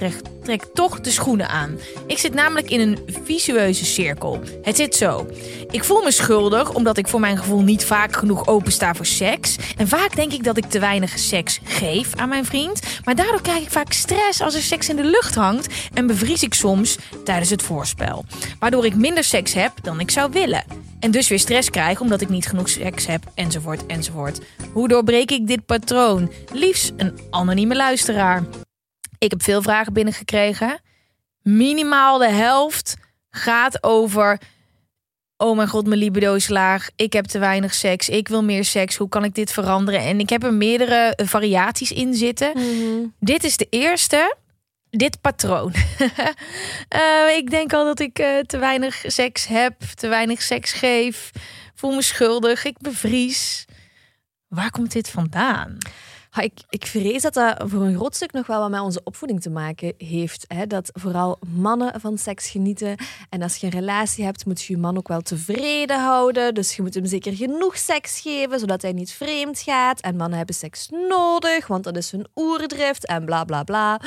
[0.43, 1.79] trek, toch de schoenen aan.
[2.07, 4.41] Ik zit namelijk in een visueuze cirkel.
[4.63, 5.27] Het zit zo.
[5.71, 9.57] Ik voel me schuldig omdat ik voor mijn gevoel niet vaak genoeg opensta voor seks.
[9.77, 12.81] En vaak denk ik dat ik te weinig seks geef aan mijn vriend.
[13.05, 16.43] Maar daardoor krijg ik vaak stress als er seks in de lucht hangt en bevries
[16.43, 18.25] ik soms tijdens het voorspel.
[18.59, 20.58] Waardoor ik minder seks heb dan ik zou willen.
[21.01, 24.41] En dus weer stress krijg omdat ik niet genoeg seks heb, enzovoort, enzovoort.
[24.73, 26.33] Hoe doorbreek ik dit patroon?
[26.53, 28.45] Liefst een anonieme luisteraar.
[29.19, 30.81] Ik heb veel vragen binnengekregen.
[31.43, 32.97] Minimaal de helft
[33.31, 34.39] gaat over
[35.39, 36.89] oh mijn god, mijn libido is laag.
[36.97, 38.09] Ik heb te weinig seks.
[38.09, 38.97] Ik wil meer seks.
[38.97, 40.01] Hoe kan ik dit veranderen?
[40.01, 42.53] En ik heb er meerdere variaties in zitten.
[43.21, 44.37] Dit is de eerste.
[44.91, 45.73] Dit patroon.
[46.89, 51.31] Eh, ik denk al dat ik eh, te weinig seks heb, te weinig seks geef.
[51.75, 52.65] Voel me schuldig.
[52.65, 53.65] Ik bevries.
[54.49, 55.79] Waar komt dit vandaan?
[56.43, 59.41] Ik, ik vrees dat dat voor een groot stuk nog wel wat met onze opvoeding
[59.41, 60.45] te maken heeft.
[60.49, 60.67] Hè?
[60.67, 62.97] Dat vooral mannen van seks genieten.
[63.29, 66.55] En als je een relatie hebt, moet je je man ook wel tevreden houden.
[66.55, 70.01] Dus je moet hem zeker genoeg seks geven, zodat hij niet vreemd gaat.
[70.01, 74.01] En mannen hebben seks nodig, want dat is hun oerdrift en bla bla bla.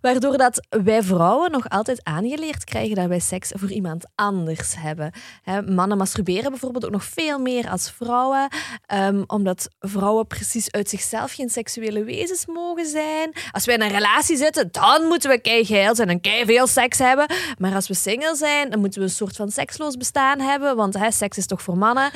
[0.00, 5.12] Waardoor dat wij vrouwen nog altijd aangeleerd krijgen dat wij seks voor iemand anders hebben.
[5.42, 8.48] Hè, mannen masturberen bijvoorbeeld ook nog veel meer als vrouwen.
[8.86, 13.32] ehm, omdat vrouwen precies uit zichzelf geen seksuele wezens mogen zijn.
[13.50, 16.66] Als wij in een relatie zitten, dan moeten we kei geil zijn en kei veel
[16.66, 17.26] seks hebben.
[17.58, 20.76] Maar als we single zijn, dan moeten we een soort van seksloos bestaan hebben.
[20.76, 22.10] Want hè, seks is toch voor mannen.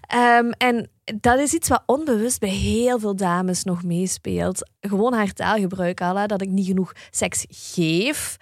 [0.00, 4.70] Ehm, en dat is iets wat onbewust bij heel veel dames nog meespeelt.
[4.80, 8.36] Gewoon haar taalgebruik al, hè, dat ik niet genoeg seks geef.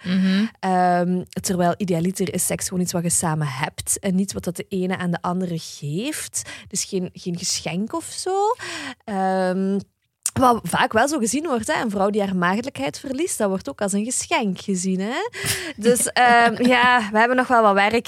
[0.59, 4.55] Ehm, terwijl idealiter is seks gewoon iets wat je samen hebt en niet wat dat
[4.55, 6.49] de ene aan de andere geeft.
[6.67, 8.55] Dus geen, geen geschenk of zo.
[9.03, 9.79] Ehm,
[10.37, 11.81] wat vaak wel zo gezien wordt, hè?
[11.81, 14.99] een vrouw die haar maagdelijkheid verliest, dat wordt ook als een geschenk gezien.
[14.99, 15.29] Hè?
[15.75, 18.07] Dus ehm, ja, we hebben nog wel wat werk.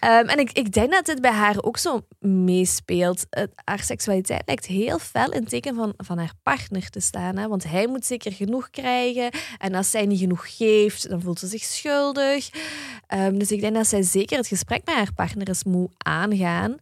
[0.00, 3.26] Ehm, en ik, ik denk dat dit bij haar ook zo meespeelt.
[3.30, 7.36] Het- haar seksualiteit lijkt heel fel in teken van, van haar partner te staan.
[7.36, 7.48] Hè?
[7.48, 9.30] Want hij moet zeker genoeg krijgen.
[9.58, 12.50] En als zij niet genoeg geeft, dan voelt ze zich schuldig.
[13.06, 16.76] Ehm, dus ik denk dat zij zeker het gesprek met haar partner eens moet aangaan.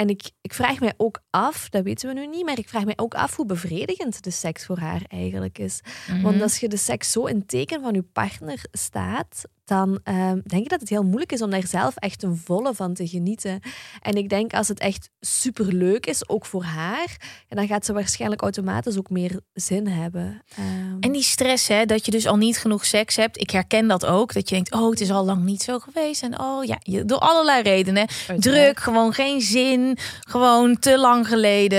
[0.00, 2.84] En ik, ik vraag mij ook af, dat weten we nu niet, maar ik vraag
[2.84, 5.80] mij ook af hoe bevredigend de seks voor haar eigenlijk is.
[6.22, 10.62] Want als je de seks zo in teken van je partner staat, dan ehm, denk
[10.62, 13.60] ik dat het heel moeilijk is om daar zelf echt een volle van te genieten.
[14.00, 17.16] En ik denk als het echt superleuk is, ook voor haar,
[17.48, 20.42] dan gaat ze waarschijnlijk automatisch ook meer zin hebben.
[20.56, 23.40] Ehm, En die stress, hè, dat je dus al niet genoeg seks hebt.
[23.40, 24.32] Ik herken dat ook.
[24.32, 26.22] Dat je denkt, oh, het is al lang niet zo geweest.
[26.22, 28.08] En oh ja, je- door allerlei redenen.
[28.36, 29.98] Druk, gewoon geen zin.
[30.20, 31.78] Gewoon te lang geleden.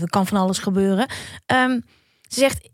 [0.00, 1.06] Er kan van alles gebeuren.
[1.46, 1.80] Ehm,
[2.28, 2.70] ze zegt,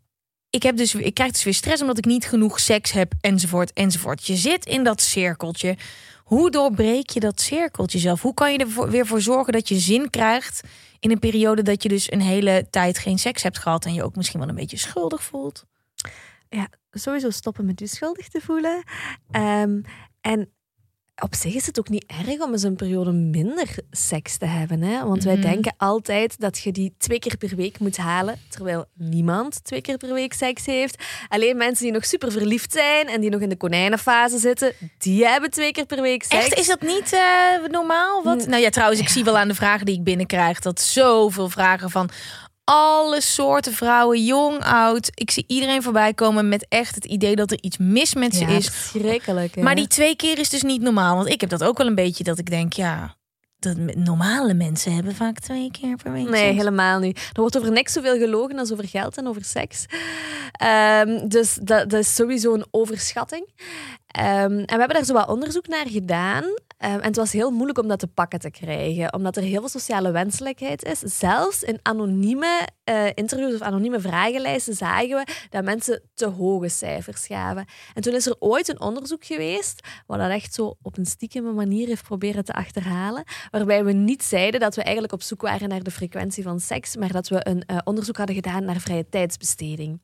[0.51, 3.13] ik, heb dus, ik krijg dus weer stress omdat ik niet genoeg seks heb.
[3.21, 4.27] Enzovoort, enzovoort.
[4.27, 5.77] Je zit in dat cirkeltje.
[6.25, 8.23] Hoe doorbreek je dat cirkeltje zelf?
[8.23, 10.61] Hoe kan je er weer voor zorgen dat je zin krijgt...
[10.99, 13.85] in een periode dat je dus een hele tijd geen seks hebt gehad...
[13.85, 15.67] en je ook misschien wel een beetje schuldig voelt?
[16.49, 18.83] ja, sowieso stoppen met je schuldig te voelen.
[19.31, 19.81] Ehm,
[20.21, 20.53] en
[21.21, 24.83] op zich is het ook niet erg om eens een periode minder seks te hebben.
[24.83, 25.05] Hè?
[25.05, 28.41] Want wij denken altijd dat je die twee keer per week moet halen.
[28.49, 31.05] Terwijl niemand twee keer per week seks heeft.
[31.29, 35.27] Alleen mensen die nog super verliefd zijn en die nog in de konijnenfase zitten, die
[35.27, 36.45] hebben twee keer per week seks.
[36.45, 38.23] Echt, is dat niet eh, normaal?
[38.23, 38.47] Wat?
[38.47, 41.91] Nou ja, trouwens, ik zie wel aan de vragen die ik binnenkrijg dat zoveel vragen
[41.91, 42.11] van
[42.71, 45.11] alle soorten vrouwen, jong, oud.
[45.15, 48.41] Ik zie iedereen voorbij komen met echt het idee dat er iets mis met ze
[48.47, 48.69] Ja, is.
[48.69, 49.55] verschrikkelijk.
[49.55, 49.63] hè?
[49.63, 51.17] Maar die twee keer is dus niet normaal.
[51.17, 53.17] Want ik heb dat ook wel een beetje dat ik denk, ja,
[53.59, 56.29] dat normale mensen hebben vaak twee keer per week.
[56.29, 57.19] Nee, helemaal niet.
[57.33, 59.85] Er wordt over niks zoveel gelogen als over geld en over seks.
[60.53, 63.49] Ehm, dus dat, dat is sowieso een overschatting.
[64.07, 66.45] Ehm, en we hebben daar zo wat onderzoek naar gedaan.
[66.79, 69.61] Ehm, en het was heel moeilijk om dat te pakken te krijgen, omdat er heel
[69.61, 70.99] veel sociale wenselijkheid is.
[70.99, 77.27] Zelfs in anonieme eh, interviews of anonieme vragenlijsten zagen we dat mensen te hoge cijfers
[77.27, 77.67] gaven.
[77.95, 81.53] En toen is er ooit een onderzoek geweest, wat dat echt zo op een stiekeme
[81.53, 85.69] manier heeft proberen te achterhalen, waarbij we niet zeiden dat we eigenlijk op zoek waren
[85.69, 89.09] naar de frequentie van seks, maar dat we een eh, onderzoek hadden gedaan naar vrije
[89.09, 90.01] tijdsbesteding.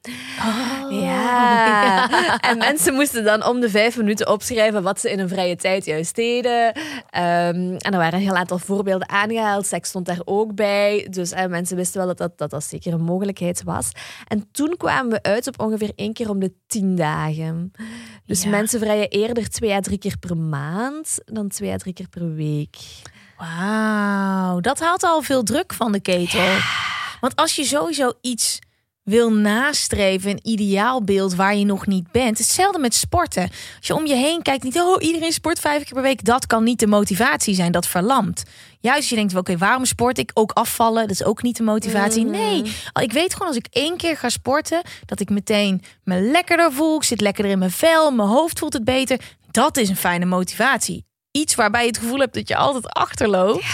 [0.90, 2.08] Ja.
[2.40, 5.84] En mensen moesten dan om de vijf minuten opschrijven wat ze in hun vrije tijd
[5.84, 6.72] juist deden.
[7.10, 9.66] Ehm, en er waren een heel aantal voorbeelden aangehaald.
[9.66, 11.06] Seks stond daar ook bij.
[11.10, 13.90] Dus eh, mensen wisten wel dat dat, dat dat zeker een mogelijkheid was.
[14.28, 17.70] En toen kwamen we uit op ongeveer één keer om de tien dagen.
[18.26, 18.48] Dus Ja.
[18.50, 22.34] mensen vrijen eerder twee à drie keer per maand dan twee à drie keer per
[22.34, 22.76] week.
[23.38, 26.56] Wauw, dat haalt al veel druk van de ketel.
[27.20, 28.58] Want als je sowieso iets
[29.04, 32.38] wil nastreven, een ideaalbeeld waar je nog niet bent.
[32.38, 33.42] Hetzelfde met sporten.
[33.76, 36.24] Als je om je heen kijkt, niet, oh, iedereen sport vijf keer per week.
[36.24, 38.42] Dat kan niet de motivatie zijn, dat verlamt.
[38.80, 40.30] Juist als je denkt, oké, waarom sport ik?
[40.34, 42.24] Ook afvallen, dat is ook niet de motivatie.
[42.24, 42.62] Nee,
[43.00, 46.96] ik weet gewoon als ik één keer ga sporten, dat ik meteen me lekkerder voel.
[46.96, 49.20] Ik zit lekkerder in mijn vel, mijn hoofd voelt het beter.
[49.50, 51.04] Dat is een fijne motivatie.
[51.30, 53.64] Iets waarbij je het gevoel hebt dat je altijd achterloopt.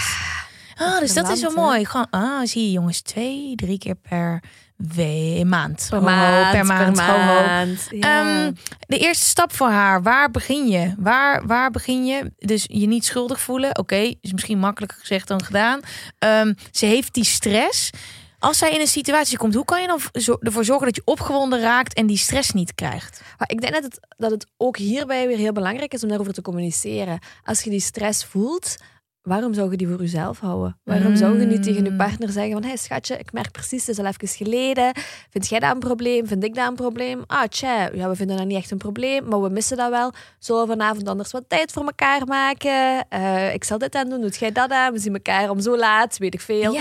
[0.77, 1.85] Ah, dus dat is wel mooi.
[1.85, 4.43] Gewoon, ah, zie je jongens, twee, drie keer per
[4.89, 5.87] we maand.
[5.91, 7.01] Per ho, maand, per maand.
[7.01, 7.19] ho.
[7.19, 7.89] maand.
[7.91, 8.21] Ja.
[8.21, 8.53] Ehm,
[8.87, 10.95] de eerste stap voor haar, waar begin je?
[10.99, 12.33] Waar, waar begin je?
[12.39, 13.79] Dus je niet schuldig voelen.
[13.79, 15.81] Oké, is misschien makkelijker gezegd dan gedaan.
[16.19, 17.91] Ehm, ze heeft die stress.
[18.39, 20.01] Als zij in een situatie komt, hoe kan je dan
[20.41, 23.23] ervoor zorgen dat je opgewonden raakt en die stress niet krijgt?
[23.39, 26.33] Maar ik denk dat het, dat het ook hierbij weer heel belangrijk is om daarover
[26.33, 27.19] te communiceren.
[27.45, 28.77] Als je die stress voelt,
[29.23, 30.79] waarom zou je die voor jezelf houden?
[30.85, 32.63] Waarom zou je niet tegen je partner zeggen van...
[32.63, 34.93] Hé hey, schatje, ik merk precies, het is al even geleden.
[35.31, 36.27] Vind jij dat een probleem?
[36.27, 37.23] Vind ik dat een probleem?
[37.27, 40.13] Ah, tja, ja, we vinden dat niet echt een probleem, maar we missen dat wel.
[40.39, 43.09] Zullen we vanavond anders wat tijd voor elkaar maken?
[43.09, 44.93] Eh, ik zal dit aan doen, doet jij dat aan?
[44.93, 46.79] We zien elkaar om zo laat, weet ik veel.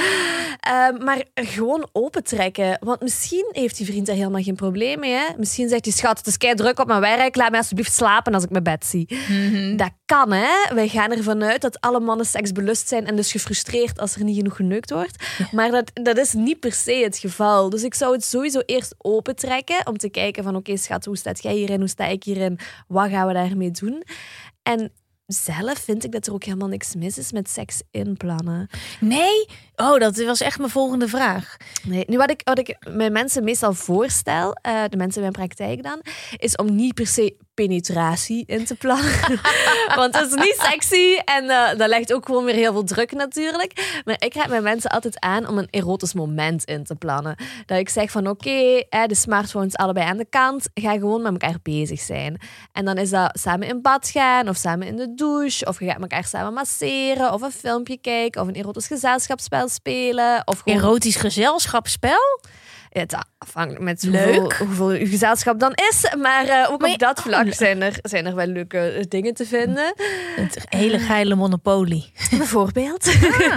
[0.59, 2.77] Ehm, maar gewoon opentrekken.
[2.79, 5.13] Want misschien heeft die vriend daar helemaal geen probleem mee.
[5.13, 5.25] Hè?
[5.37, 7.35] Misschien zegt hij, schat, het is kei druk op mijn werk.
[7.35, 9.07] Laat mij alsjeblieft slapen als ik mijn bed zie.
[9.75, 10.73] Dat kan, hè.
[10.73, 14.37] Wij gaan ervan uit dat alle mannen seksbelust zijn en dus gefrustreerd als er niet
[14.37, 15.23] genoeg geneukt wordt.
[15.51, 17.69] Maar dat, dat is niet per se het geval.
[17.69, 21.43] Dus ik zou het sowieso eerst opentrekken om te kijken van, oké schat, hoe staat
[21.43, 21.79] jij hierin?
[21.79, 22.59] Hoe sta ik hierin?
[22.87, 24.03] Wat gaan we daarmee doen?
[24.63, 24.91] En
[25.33, 28.69] zelf vind ik dat er ook helemaal niks mis is met seks inplannen.
[28.99, 29.45] Nee?
[29.75, 31.57] Oh, dat was echt mijn volgende vraag.
[31.83, 35.47] Nee, nu wat ik, wat ik mijn mensen meestal voorstel, eh, de mensen in mijn
[35.47, 36.01] praktijk dan,
[36.37, 39.11] is om niet per se penetratie in te plannen.
[39.95, 43.11] Want dat is niet sexy en eh, dat legt ook gewoon weer heel veel druk
[43.11, 44.01] natuurlijk.
[44.05, 47.35] Maar ik raad mijn mensen altijd aan om een erotisch moment in te plannen.
[47.65, 51.59] Dat ik zeg van oké, de smartphones allebei aan de kant, ga gewoon met elkaar
[51.63, 52.39] bezig zijn.
[52.71, 55.85] En dan is dat samen in bad gaan of samen in de douche of je
[55.85, 61.15] gaat elkaar samen masseren of een filmpje kijken of een erotisch gezelschapsspel spelen of Erotisch
[61.15, 62.39] gezelschapsspel?
[62.89, 66.13] Ja, het afhangt met hoeveel, hoeveel uw gezelschap dan is.
[66.17, 69.33] Maar eh, ook Maar op dat vlak zijn er, zijn er wel leuke eh, dingen
[69.33, 69.93] te vinden.
[70.35, 72.11] Het hele geile monopolie.
[72.37, 73.15] Bijvoorbeeld.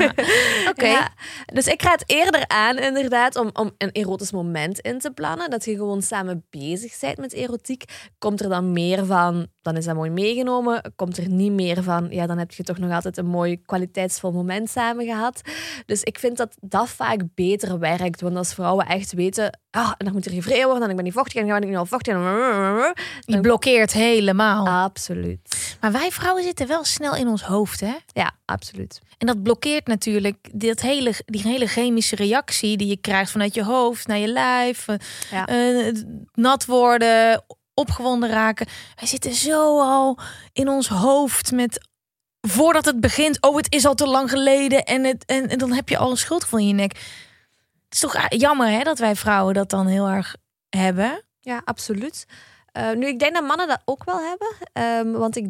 [0.70, 0.86] Oké.
[0.86, 1.12] Ja,
[1.52, 5.50] dus ik raad eerder aan, inderdaad, om, om een erotisch moment in te plannen.
[5.50, 7.84] Dat je gewoon samen bezig bent met erotiek.
[8.18, 10.92] Komt er dan meer van, dan is dat mooi meegenomen.
[10.96, 14.32] Komt er niet meer van, ja, dan heb je toch nog altijd een mooi kwaliteitsvol
[14.32, 15.40] moment samen gehad.
[15.86, 18.20] Dus ik vind dat dat vaak beter werkt.
[18.20, 21.04] Want als vrouwen echt weten, ah, en dan moet er gevreden worden, en ik ben
[21.04, 22.14] niet vochtig, en dan ben ik niet al vochtig.
[22.14, 22.22] En...
[23.24, 24.66] Je blokkeert helemaal.
[24.68, 25.74] Absoluut.
[25.80, 27.94] Maar wij vrouwen zitten wel snel in ons hoofd, hè?
[28.06, 29.00] Ja, absoluut.
[29.18, 33.64] En dat blokkeert natuurlijk dit hele, die hele chemische reactie die je krijgt vanuit je
[33.64, 34.88] hoofd naar je lijf.
[34.88, 34.96] eh,
[35.30, 35.46] Ja.
[35.46, 35.92] eh,
[36.34, 38.66] nat worden, opgewonden raken.
[38.94, 40.18] Wij zitten zo al
[40.52, 41.88] in ons hoofd met
[42.40, 43.40] voordat het begint.
[43.40, 46.10] Oh, het is al te lang geleden en, het, en, en dan heb je al
[46.10, 46.92] een schuldgevoel in je nek.
[47.84, 50.36] Het is toch jammer hè, dat wij vrouwen dat dan heel erg
[50.68, 51.22] hebben.
[51.40, 52.26] Ja, absoluut.
[52.72, 54.48] Eh, nu, ik denk dat mannen dat ook wel hebben.
[54.72, 55.46] Ehm, want ik,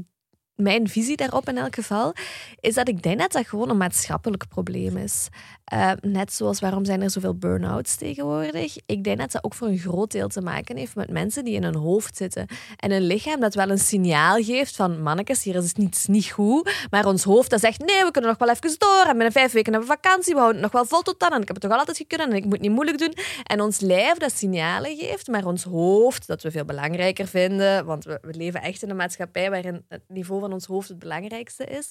[0.55, 2.15] mijn visie daarop in elk geval
[2.61, 5.29] is dat ik denk dat dat gewoon een maatschappelijk probleem is.
[5.73, 8.77] Eh, net zoals waarom zijn er zoveel burn-outs tegenwoordig.
[8.87, 11.55] Ik denk dat dat ook voor een groot deel te maken heeft met mensen die
[11.55, 12.47] in hun hoofd zitten.
[12.77, 16.87] En een lichaam dat wel een signaal geeft van mannetjes, hier is het niet, goed.
[16.91, 19.05] Maar ons hoofd dat zegt, nee, we kunnen nog wel even door.
[19.07, 21.31] En binnen vijf weken hebben we vakantie, we houden het nog wel vol tot dan.
[21.31, 23.15] En ik heb het toch altijd gekund en ik moet niet moeilijk doen.
[23.43, 28.05] En ons lijf dat signalen geeft, maar ons hoofd, dat we veel belangrijker vinden, want
[28.05, 31.65] we, we leven echt in een maatschappij waarin het niveau van ons hoofd het belangrijkste
[31.65, 31.91] is.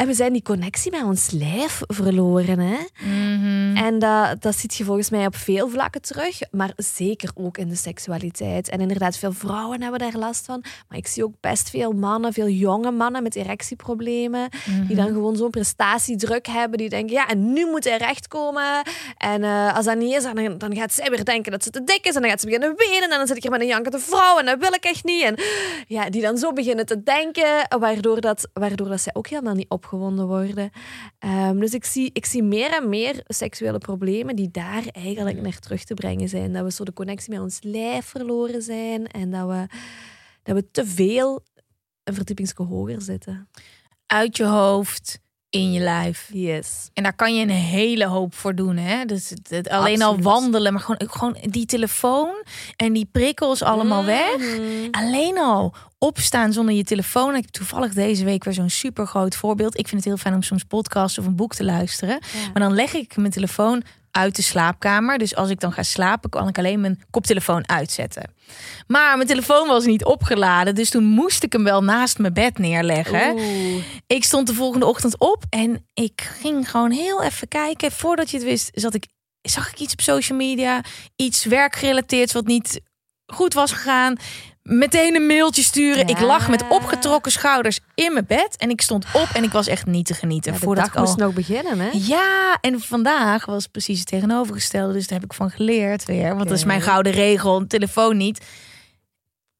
[0.00, 2.58] En we zijn die connectie met ons lijf verloren.
[2.58, 2.76] Hè?
[3.74, 7.68] En dat, dat ziet je volgens mij op veel vlakken terug, maar zeker ook in
[7.68, 8.68] de seksualiteit.
[8.68, 10.64] En inderdaad, veel vrouwen hebben daar last van.
[10.88, 14.48] Maar ik zie ook best veel mannen, veel jonge mannen met erectieproblemen,
[14.86, 16.78] die dan gewoon zo'n prestatiedruk hebben.
[16.78, 18.82] Die denken, ja, en nu moet hij rechtkomen.
[19.16, 21.84] En eh, als dat niet is, dan, dan gaat zij weer denken dat ze te
[21.84, 22.14] dik is.
[22.14, 23.10] En dan gaat ze beginnen wenen.
[23.10, 25.22] En dan zit ik hier met een jankende vrouw en dat wil ik echt niet.
[25.22, 25.34] En
[25.86, 29.70] ja, die dan zo beginnen te denken, waardoor, dat, waardoor dat zij ook helemaal niet
[29.90, 30.70] opgewonden worden.
[31.18, 35.58] Ehm, dus ik zie, ik zie meer en meer seksuele problemen die daar eigenlijk naar
[35.58, 36.52] terug te brengen zijn.
[36.52, 39.66] Dat we zo de connectie met ons lijf verloren zijn en dat we,
[40.42, 41.44] dat we te veel
[42.04, 43.48] een verdiepingske hoger zitten.
[44.06, 45.20] Uit je hoofd,
[45.50, 46.28] in je lijf.
[46.32, 46.90] Yes.
[46.94, 48.76] En daar kan je een hele hoop voor doen.
[48.76, 49.04] Hè?
[49.04, 50.26] Dus het, het- alleen Absoluut.
[50.26, 52.30] al wandelen, maar gewoon, gewoon die telefoon
[52.76, 54.36] en die prikkels allemaal weg.
[54.38, 54.60] Mhm.
[54.90, 57.34] Alleen al opstaan zonder je telefoon.
[57.34, 59.78] Ik heb toevallig deze week weer zo'n super groot voorbeeld.
[59.78, 62.18] Ik vind het heel fijn om soms podcast of een boek te luisteren.
[62.52, 65.18] Maar dan leg ik mijn telefoon uit de slaapkamer.
[65.18, 68.32] Dus als ik dan ga slapen, kan ik alleen mijn koptelefoon uitzetten.
[68.86, 70.74] Maar mijn telefoon was niet opgeladen.
[70.74, 73.32] Dus toen moest ik hem wel naast mijn bed neerleggen.
[73.32, 73.84] Oeh.
[74.06, 77.92] Ik stond de volgende ochtend op en ik ging gewoon heel even kijken.
[77.92, 79.06] Voordat je het wist, zat ik,
[79.42, 80.84] zag ik iets op social media.
[81.16, 82.80] Iets werkgerelateerd wat niet
[83.26, 84.16] goed was gegaan.
[84.62, 86.06] Meteen een mailtje sturen.
[86.06, 89.66] Ik lag met opgetrokken schouders in mijn bed en ik stond op en ik was
[89.66, 90.52] echt niet te genieten.
[90.52, 91.06] Ja, de voordat dag ik al...
[91.06, 91.88] moest nog beginnen, hè?
[91.92, 94.92] Ja, en vandaag was precies het tegenovergestelde.
[94.92, 96.36] Dus daar heb ik van geleerd weer.
[96.36, 97.56] Want dat is mijn gouden regel.
[97.56, 98.44] Een telefoon niet.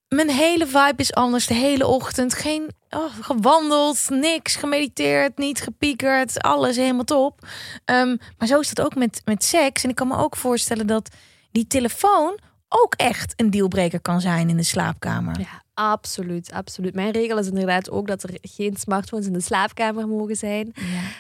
[0.09, 1.47] Mijn hele vibe is anders.
[1.47, 2.35] De hele ochtend.
[2.35, 4.57] Geen oh, gewandeld, niks.
[4.57, 6.43] Gemediteerd, niet gepiekerd.
[6.43, 7.47] Alles helemaal top.
[7.85, 9.85] Ehm, maar zo is dat ook met, met seks.
[9.85, 11.09] En ik kan me ook voorstellen dat
[11.53, 12.39] die telefoon
[12.73, 15.41] ook echt een dealbreaker kan zijn in de slaapkamer.
[15.41, 16.95] Ja, absoluut, absoluut.
[16.95, 20.73] Mijn regel is inderdaad ook dat er geen smartphones in de slaapkamer mogen zijn.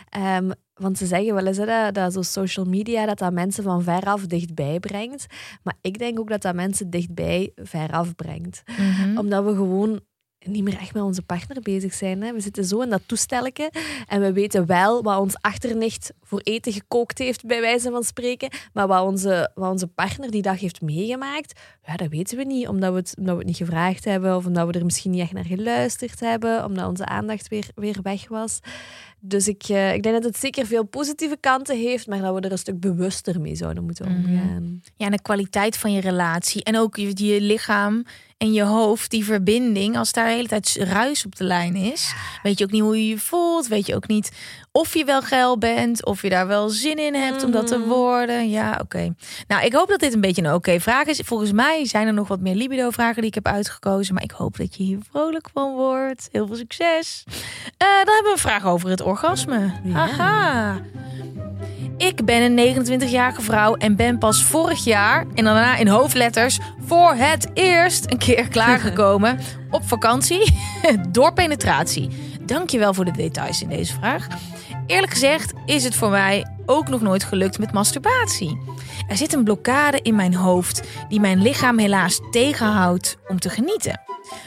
[0.08, 3.64] Ehm, want ze zeggen wel eens hè, dat, dat zo social media dat dat mensen
[3.64, 5.26] van veraf dichtbij brengt.
[5.62, 8.62] Maar ik denk ook dat dat mensen dichtbij veraf brengt.
[8.66, 9.18] Mhm.
[9.18, 10.00] Omdat we gewoon
[10.46, 12.22] niet meer echt met onze partner bezig zijn.
[12.22, 12.32] Hè.
[12.32, 13.72] We zitten zo in dat toestelletje
[14.06, 18.50] en we weten wel wat ons achternicht voor eten gekookt heeft, bij wijze van spreken.
[18.72, 22.68] Maar wat onze, wat onze partner die dag heeft meegemaakt, ja, dat weten we niet.
[22.68, 25.20] Omdat we, het, omdat we het niet gevraagd hebben of omdat we er misschien niet
[25.20, 26.64] echt naar geluisterd hebben.
[26.64, 28.60] Omdat onze aandacht weer, weer weg was.
[29.22, 32.40] Dus ik, eh, ik denk dat het zeker veel positieve kanten heeft, maar dat we
[32.40, 34.82] er een stuk bewuster mee zouden moeten omgaan.
[34.96, 36.64] Ja, en de kwaliteit van je relatie.
[36.64, 38.04] En ook je, je lichaam
[38.40, 39.96] en je hoofd, die verbinding.
[39.96, 42.96] Als daar de hele tijd ruis op de lijn is, weet je ook niet hoe
[42.96, 43.66] je je voelt.
[43.66, 44.32] Weet je ook niet
[44.72, 47.80] of je wel geil bent, of je daar wel zin in hebt om dat te
[47.80, 48.50] worden.
[48.50, 49.14] Ja, oké.
[49.48, 51.20] Nou, ik hoop dat dit een beetje een oké vraag is.
[51.24, 54.14] Volgens mij zijn er nog wat meer libido-vragen die ik heb uitgekozen.
[54.14, 56.28] Maar ik hoop dat je hier vrolijk van wordt.
[56.32, 57.24] Heel veel succes.
[57.26, 59.72] Eh, dan hebben we een vraag over het orgasme.
[59.92, 60.80] Haha.
[62.00, 67.14] Ik ben een 29-jarige vrouw en ben pas vorig jaar en daarna in hoofdletters voor
[67.14, 69.38] het eerst een keer klaargekomen
[69.70, 70.54] op vakantie
[71.08, 72.08] door penetratie.
[72.46, 74.26] Dankjewel voor de details in deze vraag.
[74.86, 78.58] Eerlijk gezegd is het voor mij ook nog nooit gelukt met masturbatie.
[79.08, 84.00] Er zit een blokkade in mijn hoofd die mijn lichaam helaas tegenhoudt om te genieten.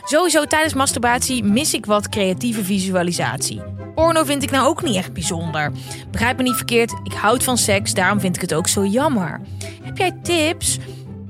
[0.04, 3.62] Sowieso tijdens masturbatie mis ik wat creatieve visualisatie.
[3.96, 5.72] Porno vind ik nou ook niet echt bijzonder.
[6.12, 9.42] Begrijp me niet verkeerd, ik houd van seks, daarom vind ik het ook zo jammer.
[9.84, 10.80] Heb jij tips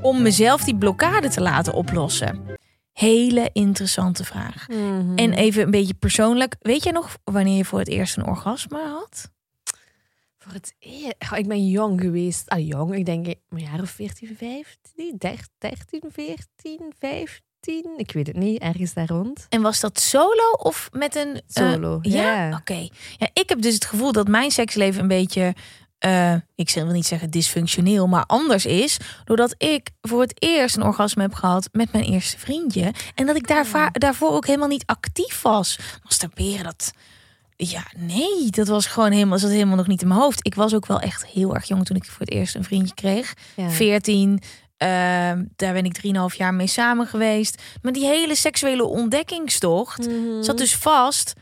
[0.02, 2.42] om mezelf die blokkade te laten oplossen?
[2.94, 4.66] Hele interessante vraag.
[5.16, 8.80] En even een beetje persoonlijk, weet jij nog wanneer je voor het eerst een orgasme
[8.94, 9.33] had?
[10.44, 11.16] Voor het eerst.
[11.36, 12.50] Ik ben jong geweest.
[12.50, 12.96] Ah, jong.
[12.96, 17.94] Ik denk een jaar of 14, 15, 13, 14, 15.
[17.98, 18.62] Ik weet het niet.
[18.62, 19.46] Ergens daar rond.
[19.50, 21.34] En was dat solo of met een...
[21.36, 21.42] eh,
[21.72, 22.58] Solo, ja, ja.
[22.58, 22.88] oké.
[23.18, 25.54] Ja, ik heb dus het gevoel dat mijn seksleven een beetje...
[25.98, 28.98] eh, ik wil niet zeggen dysfunctioneel, maar anders is.
[29.24, 32.94] Doordat ik voor het eerst een orgasme heb gehad met mijn eerste vriendje.
[33.16, 35.80] En dat ik daar va- daarvoor ook helemaal niet actief was.
[36.04, 36.92] Masturberen, dat...
[37.56, 40.46] Ja, nee, dat was gewoon helemaal, zat helemaal nog niet in mijn hoofd.
[40.46, 42.94] Ik was ook wel echt heel erg jong toen ik voor het eerst een vriendje
[42.94, 43.34] kreeg.
[43.56, 43.70] Ja.
[43.70, 44.42] 14.
[44.78, 45.98] ehm, daar ben ik
[46.32, 47.62] 3,5 jaar mee samen geweest.
[47.82, 50.08] Maar die hele seksuele ontdekkingstocht
[50.42, 51.34] zat dus vast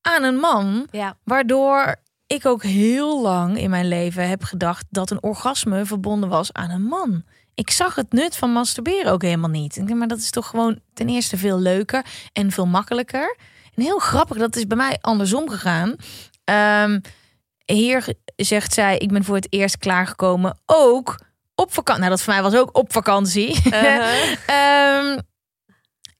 [0.00, 0.86] aan een man.
[0.90, 1.16] Ja.
[1.24, 6.52] Waardoor ik ook heel lang in mijn leven heb gedacht dat een orgasme verbonden was
[6.52, 7.24] aan een man.
[7.54, 9.76] Ik zag het nut van masturberen ook helemaal niet.
[9.76, 13.36] Ik denk, Maar dat is toch gewoon ten eerste veel leuker en veel makkelijker.
[13.76, 15.96] En heel grappig, dat is bij mij andersom gegaan.
[16.44, 17.00] Ehm,
[17.64, 21.20] hier zegt zij, ik ben voor het eerst klaargekomen ook
[21.54, 22.00] op vakantie.
[22.04, 23.62] Nou, dat voor mij was ook op vakantie.
[24.46, 25.18] Ehm,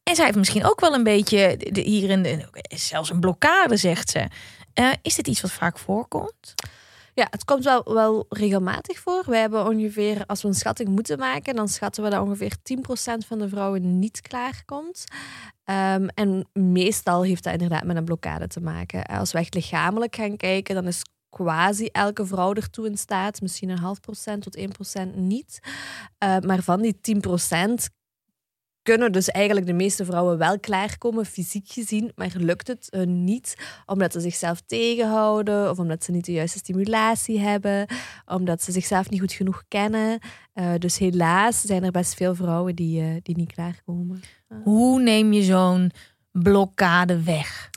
[0.03, 4.27] en zij heeft misschien ook wel een beetje hierin de- zelfs een blokkade, zegt ze.
[4.75, 6.55] Eh, is dit iets wat vaak voorkomt?
[7.17, 9.23] Ja, het komt wel, wel regelmatig voor.
[9.27, 13.27] Wij hebben ongeveer, als we een schatting moeten maken, dan schatten we dat ongeveer 10%
[13.27, 15.05] van de vrouwen niet klaarkomt.
[15.65, 19.05] Ehm, en meestal heeft dat inderdaad met een blokkade te maken.
[19.05, 23.41] Als we echt lichamelijk gaan kijken, dan is quasi elke vrouw ertoe in staat.
[23.41, 25.61] Misschien een half procent tot 1% niet.
[26.19, 27.89] Eh, maar van die 10%
[28.87, 33.57] kunnen dus eigenlijk de meeste vrouwen wel klaarkomen, fysiek gezien, maar lukt het hun niet
[33.87, 37.87] omdat ze zichzelf tegenhouden of omdat ze niet de juiste stimulatie hebben,
[38.27, 40.19] omdat ze zichzelf niet goed genoeg kennen.
[40.53, 44.21] Eh, dus helaas zijn er best veel vrouwen die, eh, die niet klaarkomen.
[44.63, 45.91] Hoe neem je zo'n
[46.33, 47.71] blokkade weg?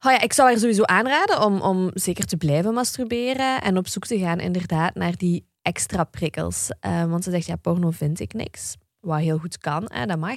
[0.00, 3.88] Oh ja, ik zou haar sowieso aanraden om, om zeker te blijven masturberen en op
[3.88, 6.68] zoek te gaan inderdaad naar die extra prikkels.
[6.80, 8.76] Want ze zegt, ja, porno vind ik niks.
[9.04, 10.36] Wat heel goed kan, hè, dat mag.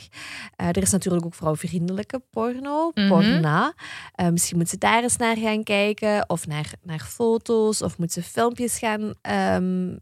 [0.55, 3.07] Eh, er is natuurlijk ook vrouwvriendelijke porno, Mhm.
[3.07, 3.73] porna.
[4.11, 8.11] Eh, misschien moet ze daar eens naar gaan kijken, of naar, naar foto's, of moet
[8.11, 9.95] ze filmpjes gaan ehm,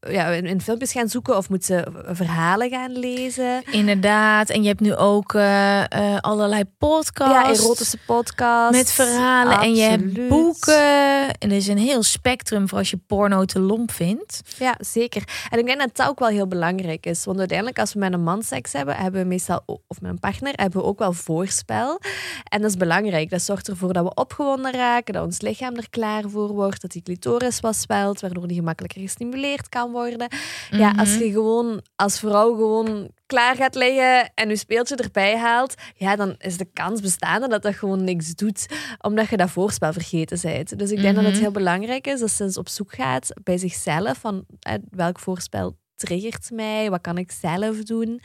[0.00, 3.62] ja, in, in filmpjes gaan zoeken of moet ze verhalen gaan lezen.
[3.70, 4.50] Inderdaad.
[4.50, 7.60] En je hebt nu ook eh, eh, allerlei podcasts.
[7.60, 8.76] Ja, erotische podcasts.
[8.76, 9.60] Met verhalen.
[9.60, 11.38] En je hebt boeken.
[11.38, 14.40] En er is een heel spectrum voor als je porno te lomp vindt.
[14.58, 15.22] Ja, zeker.
[15.50, 17.24] En ik denk dat dat ook wel heel belangrijk is.
[17.24, 20.18] Want uiteindelijk, als we met een man seks hebben, hebben we meestal, of met een
[20.18, 22.00] partner, hebben we ook wel voorspel.
[22.44, 23.30] En dat is belangrijk.
[23.30, 26.90] Dat zorgt ervoor dat we opgewonden raken, dat ons lichaam er klaar voor wordt, dat
[26.90, 30.28] die clitoris wat zwelt, waardoor die gemakkelijker gestimuleerd kan worden.
[30.70, 35.74] Ja, als je gewoon als vrouw gewoon klaar gaat liggen en je speeltje erbij haalt,
[35.94, 38.66] ja, dan is de kans bestaande dat dat gewoon niks doet,
[39.00, 40.78] omdat je dat voorspel vergeten bent.
[40.78, 43.58] Dus ik denk dat het heel belangrijk is dat ze eens op zoek gaat bij
[43.58, 44.44] zichzelf van
[44.90, 48.20] welk voorspel triggert mij, wat kan ik zelf doen.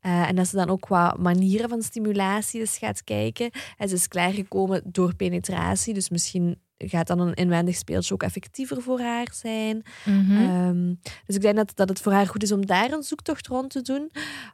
[0.00, 3.50] Eh, en dat ze dan ook qua manieren van stimulatie eens gaat kijken.
[3.76, 8.82] En ze is klaargekomen door penetratie, dus misschien gaat dan een inwendig speeltje ook effectiever
[8.82, 9.82] voor haar zijn.
[10.04, 10.94] Ehm,
[11.26, 13.70] dus ik denk dat, dat het voor haar goed is om daar een zoektocht rond
[13.70, 14.10] te doen.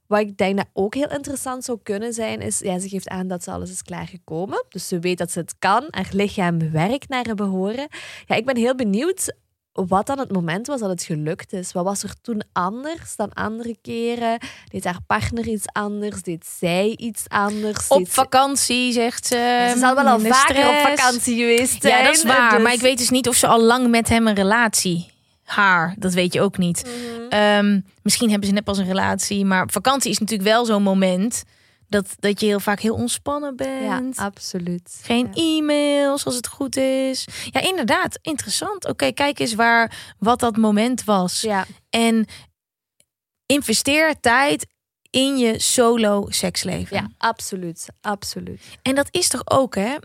[0.06, 3.28] Wat ik denk dat ook heel interessant zou kunnen zijn, is, ja, ze geeft aan
[3.28, 4.64] dat ze alles is klaargekomen.
[4.68, 5.84] Dus ze weet dat ze het kan.
[5.90, 7.88] Haar lichaam werkt naar haar behoren.
[8.26, 9.34] Ja, ik ben heel benieuwd
[9.72, 11.72] wat dan het moment was dat het gelukt is.
[11.72, 14.38] Wat was er toen anders dan andere keren?
[14.68, 16.22] Deed haar partner iets anders?
[16.22, 17.88] Deed zij iets anders?
[17.88, 19.68] Op Deed vakantie, zegt ze.
[19.72, 21.96] Ze zal wel al minder vaker op vakantie geweest zijn.
[21.98, 22.50] Ja, dat is waar.
[22.54, 25.10] dus- Maar ik weet dus niet of ze al lang met hem een relatie.
[25.44, 26.82] Haar, dat weet je ook niet.
[26.84, 27.28] Mhm.
[27.28, 29.44] Ehm, misschien hebben ze net pas een relatie.
[29.44, 31.42] Maar vakantie is natuurlijk wel zo'n moment
[31.91, 34.16] dat, dat je heel vaak heel ontspannen Ja, bent.
[34.18, 35.01] absoluut.
[35.03, 35.43] Geen Ja.
[35.43, 37.26] e-mails als het goed is.
[37.51, 38.18] Ja, inderdaad.
[38.22, 38.86] Interessant.
[38.88, 41.41] Oké, kijk eens waar wat dat moment was.
[41.41, 42.26] Ja, En
[43.47, 44.66] investeer tijd
[45.11, 46.97] in je solo seksleven.
[46.97, 47.86] ja, absoluut.
[48.01, 48.62] Absoluut.
[48.82, 49.97] En dat is toch ook, hè?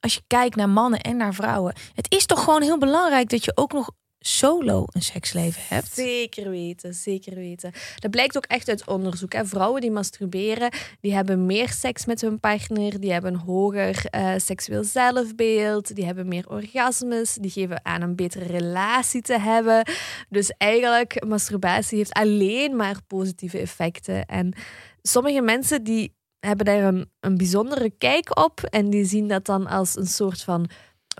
[0.00, 1.74] Als je kijkt naar mannen en naar vrouwen.
[1.94, 3.90] Het is toch gewoon heel belangrijk dat je ook nog
[4.26, 5.92] solo een seksleven hebt.
[5.92, 7.72] Zeker weten, zeker weten.
[7.98, 9.32] Dat blijkt ook echt uit onderzoek.
[9.32, 9.44] Hè.
[9.44, 14.32] Vrouwen die masturberen, die hebben meer seks met hun partner, die hebben een hoger eh,
[14.36, 19.88] seksueel zelfbeeld, die hebben meer orgasmes, die geven aan een betere relatie te hebben.
[20.28, 24.26] Dus eigenlijk, masturbatie heeft alleen maar positieve effecten.
[24.26, 24.54] En
[25.02, 29.66] sommige mensen die hebben daar een, een bijzondere kijk op en die zien dat dan
[29.66, 30.68] als een soort van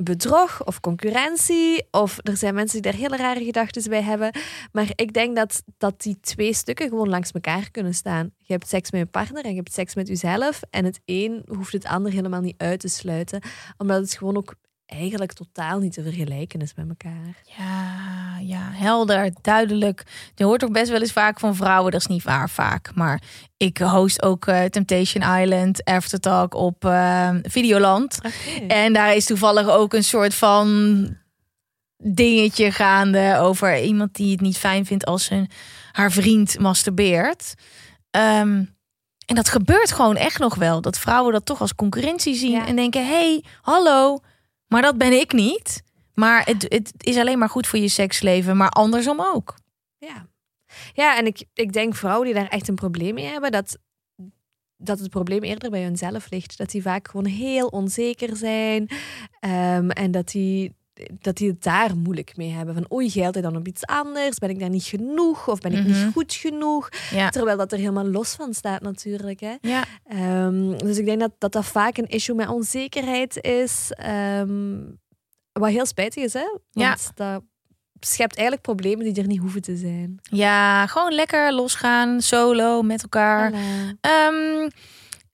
[0.03, 1.87] bedrog of concurrentie.
[1.91, 4.31] Of er zijn mensen die daar hele rare gedachten bij hebben.
[4.73, 8.31] Maar ik denk dat, dat die twee stukken gewoon langs elkaar kunnen staan.
[8.39, 10.61] Je hebt seks met je partner en je hebt seks met jezelf.
[10.71, 13.43] En het een hoeft het ander helemaal niet uit te sluiten.
[13.77, 14.55] Omdat het gewoon ook
[14.87, 17.43] eigenlijk totaal niet te vergelijken is met elkaar.
[17.57, 18.04] Ja,
[18.47, 20.03] ja, helder, duidelijk.
[20.35, 22.95] Je hoort toch best wel eens vaak van vrouwen, dat is niet waar vaak.
[22.95, 23.23] Maar
[23.57, 28.19] ik host ook eh, Temptation Island Aftertalk op eh, Videoland.
[28.69, 31.17] En daar is toevallig ook een soort van
[31.97, 35.51] dingetje gaande over iemand die het niet fijn vindt als zijn,
[35.93, 37.55] haar vriend masturbeert.
[38.11, 38.65] Ehm,
[39.27, 40.81] en dat gebeurt gewoon echt nog wel.
[40.81, 42.67] Dat vrouwen dat toch als concurrentie zien Ja.
[42.67, 44.19] en denken: hey, hallo,
[44.69, 45.83] maar dat ben ik niet.
[46.15, 49.55] Maar het, het is alleen maar goed voor je seksleven, maar andersom ook.
[49.99, 50.27] Ja,
[50.93, 53.79] ja en ik, ik denk vrouwen die daar echt een probleem mee hebben, dat,
[54.77, 56.59] dat het probleem eerder bij hunzelf ligt.
[56.59, 58.89] Dat die vaak gewoon heel onzeker zijn
[59.41, 60.75] ehm, en dat die,
[61.21, 62.75] dat die het daar moeilijk mee hebben.
[62.75, 64.39] Van oei, geldt hij dan op iets anders?
[64.39, 65.49] Ben ik daar niet genoeg?
[65.49, 65.89] Of ben ik Mhm.
[65.89, 66.89] niet goed genoeg?
[67.11, 67.29] Ja.
[67.31, 69.41] Terwijl dat er helemaal los van staat natuurlijk.
[69.41, 69.55] Hè?
[69.61, 73.93] Ja, Ehm, dus ik denk dat, dat dat vaak een issue met onzekerheid is.
[73.97, 74.77] ehm,
[75.61, 76.59] wat heel spijtig is, hè?
[76.73, 77.43] Want dat
[78.01, 80.19] schept eigenlijk problemen die er niet hoeven te zijn.
[80.23, 83.53] ja gewoon lekker losgaan, solo, met elkaar.
[84.01, 84.69] Ehm,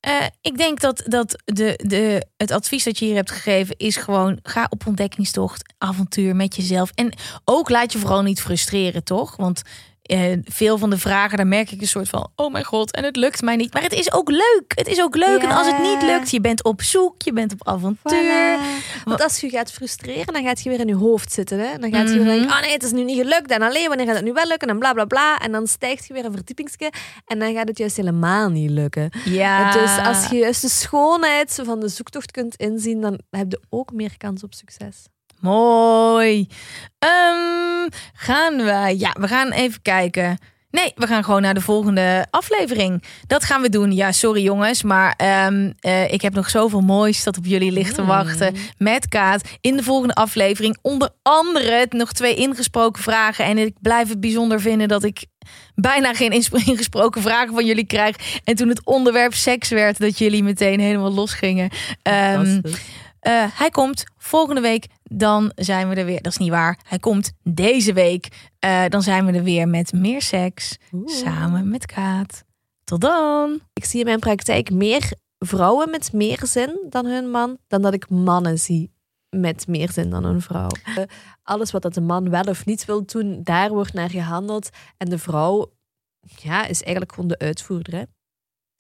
[0.00, 3.96] eh, ik denk dat, dat de, de, het advies dat je hier hebt gegeven is
[3.96, 6.90] gewoon ga op ontdekkingstocht, avontuur met jezelf.
[6.94, 7.12] En
[7.44, 9.36] ook laat je vooral niet frustreren, toch?
[9.36, 9.62] Want
[10.10, 13.04] eh, veel van de vragen, daar merk ik een soort van: oh mijn god, en
[13.04, 13.72] het lukt mij niet.
[13.72, 14.64] Maar het is ook leuk.
[14.74, 15.42] Het is ook leuk.
[15.42, 18.58] En als het niet lukt, je bent op zoek, je bent op avontuur.
[18.58, 19.04] Voilà.
[19.04, 21.58] Want als je gaat frustreren, dan gaat je weer in je hoofd zitten.
[21.58, 21.78] Hè?
[21.78, 22.28] Dan gaat je weer Mhm.
[22.34, 23.50] denken, oh nee, het is nu niet gelukt.
[23.50, 24.68] En alleen, wanneer gaat het nu wel lukken?
[24.68, 25.38] En bla bla bla.
[25.38, 26.92] En dan stijgt je weer een verdiepingsje.
[27.26, 29.10] En dan gaat het juist helemaal niet lukken.
[29.24, 29.72] Ja.
[29.72, 33.92] Dus als je juist de schoonheid van de zoektocht kunt inzien, dan heb je ook
[33.92, 34.96] meer kans op succes.
[35.40, 36.48] Mooi.
[36.98, 38.94] Ehm, gaan we?
[38.98, 40.38] Ja, we gaan even kijken.
[40.70, 43.02] Nee, we gaan gewoon naar de volgende aflevering.
[43.26, 43.92] Dat gaan we doen.
[43.92, 47.94] Ja, sorry jongens, maar ehm, eh, ik heb nog zoveel moois dat op jullie ligt
[47.94, 48.54] te wachten.
[48.78, 50.78] Met Kaat in de volgende aflevering.
[50.82, 53.44] Onder andere nog twee ingesproken vragen.
[53.44, 55.24] En ik blijf het bijzonder vinden dat ik
[55.74, 56.32] bijna geen
[56.66, 58.16] ingesproken vragen van jullie krijg.
[58.44, 61.70] En toen het onderwerp seks werd, dat jullie meteen helemaal losgingen.
[62.02, 62.60] Ehm,
[63.20, 66.22] eh, hij komt volgende week dan zijn we er weer.
[66.22, 66.78] Dat is niet waar.
[66.82, 68.50] Hij komt deze week.
[68.58, 70.76] Eh, dan zijn we er weer met meer seks.
[71.04, 72.44] Samen met Kaat.
[72.84, 73.60] Tot dan.
[73.72, 77.94] Ik zie in mijn praktijk meer vrouwen met meer zin dan hun man, dan dat
[77.94, 78.92] ik mannen zie
[79.30, 80.68] met meer zin dan een vrouw.
[80.84, 81.04] Eh,
[81.42, 84.68] alles wat dat de man wel of niet wil doen, daar wordt naar gehandeld.
[84.96, 85.72] En de vrouw
[86.20, 87.94] ja, is eigenlijk gewoon de uitvoerder.
[87.94, 88.02] Hè?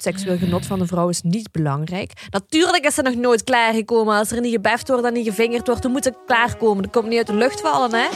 [0.02, 2.12] Seksueel genot van de vrouw is niet belangrijk.
[2.30, 4.16] Natuurlijk is ze nog nooit klaargekomen.
[4.16, 6.82] Als er niet gebeft wordt en niet gevingerd wordt, dan moet ze klaarkomen.
[6.82, 8.08] Dat komt niet uit de lucht vallen, hè?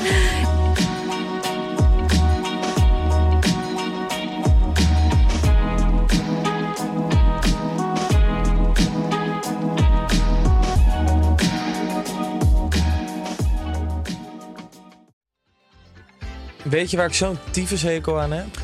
[16.63, 18.64] Weet je waar ik zo'n tyfushekel aan heb?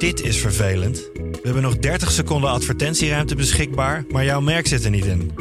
[0.00, 1.10] Dit is vervelend.
[1.12, 5.32] We hebben nog 30 seconden advertentieruimte beschikbaar, maar jouw merk zit er niet in.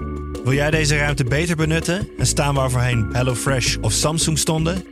[0.44, 4.84] Wil jij deze ruimte beter benutten en staan waar voorheen HelloFresh of Samsung stonden?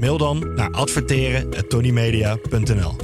[0.00, 2.96] Mail dan naar adverteren@tonymedia.nl.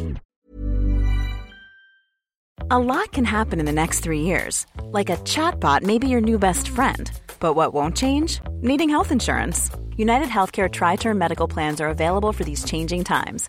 [2.72, 4.64] A lot can happen in the next three years.
[4.92, 7.10] Like a chatbot may be your new best friend.
[7.38, 8.38] But what won't change?
[8.60, 9.70] Needing health insurance.
[9.96, 13.48] United Healthcare Tri Term Medical Plans are available for these changing times.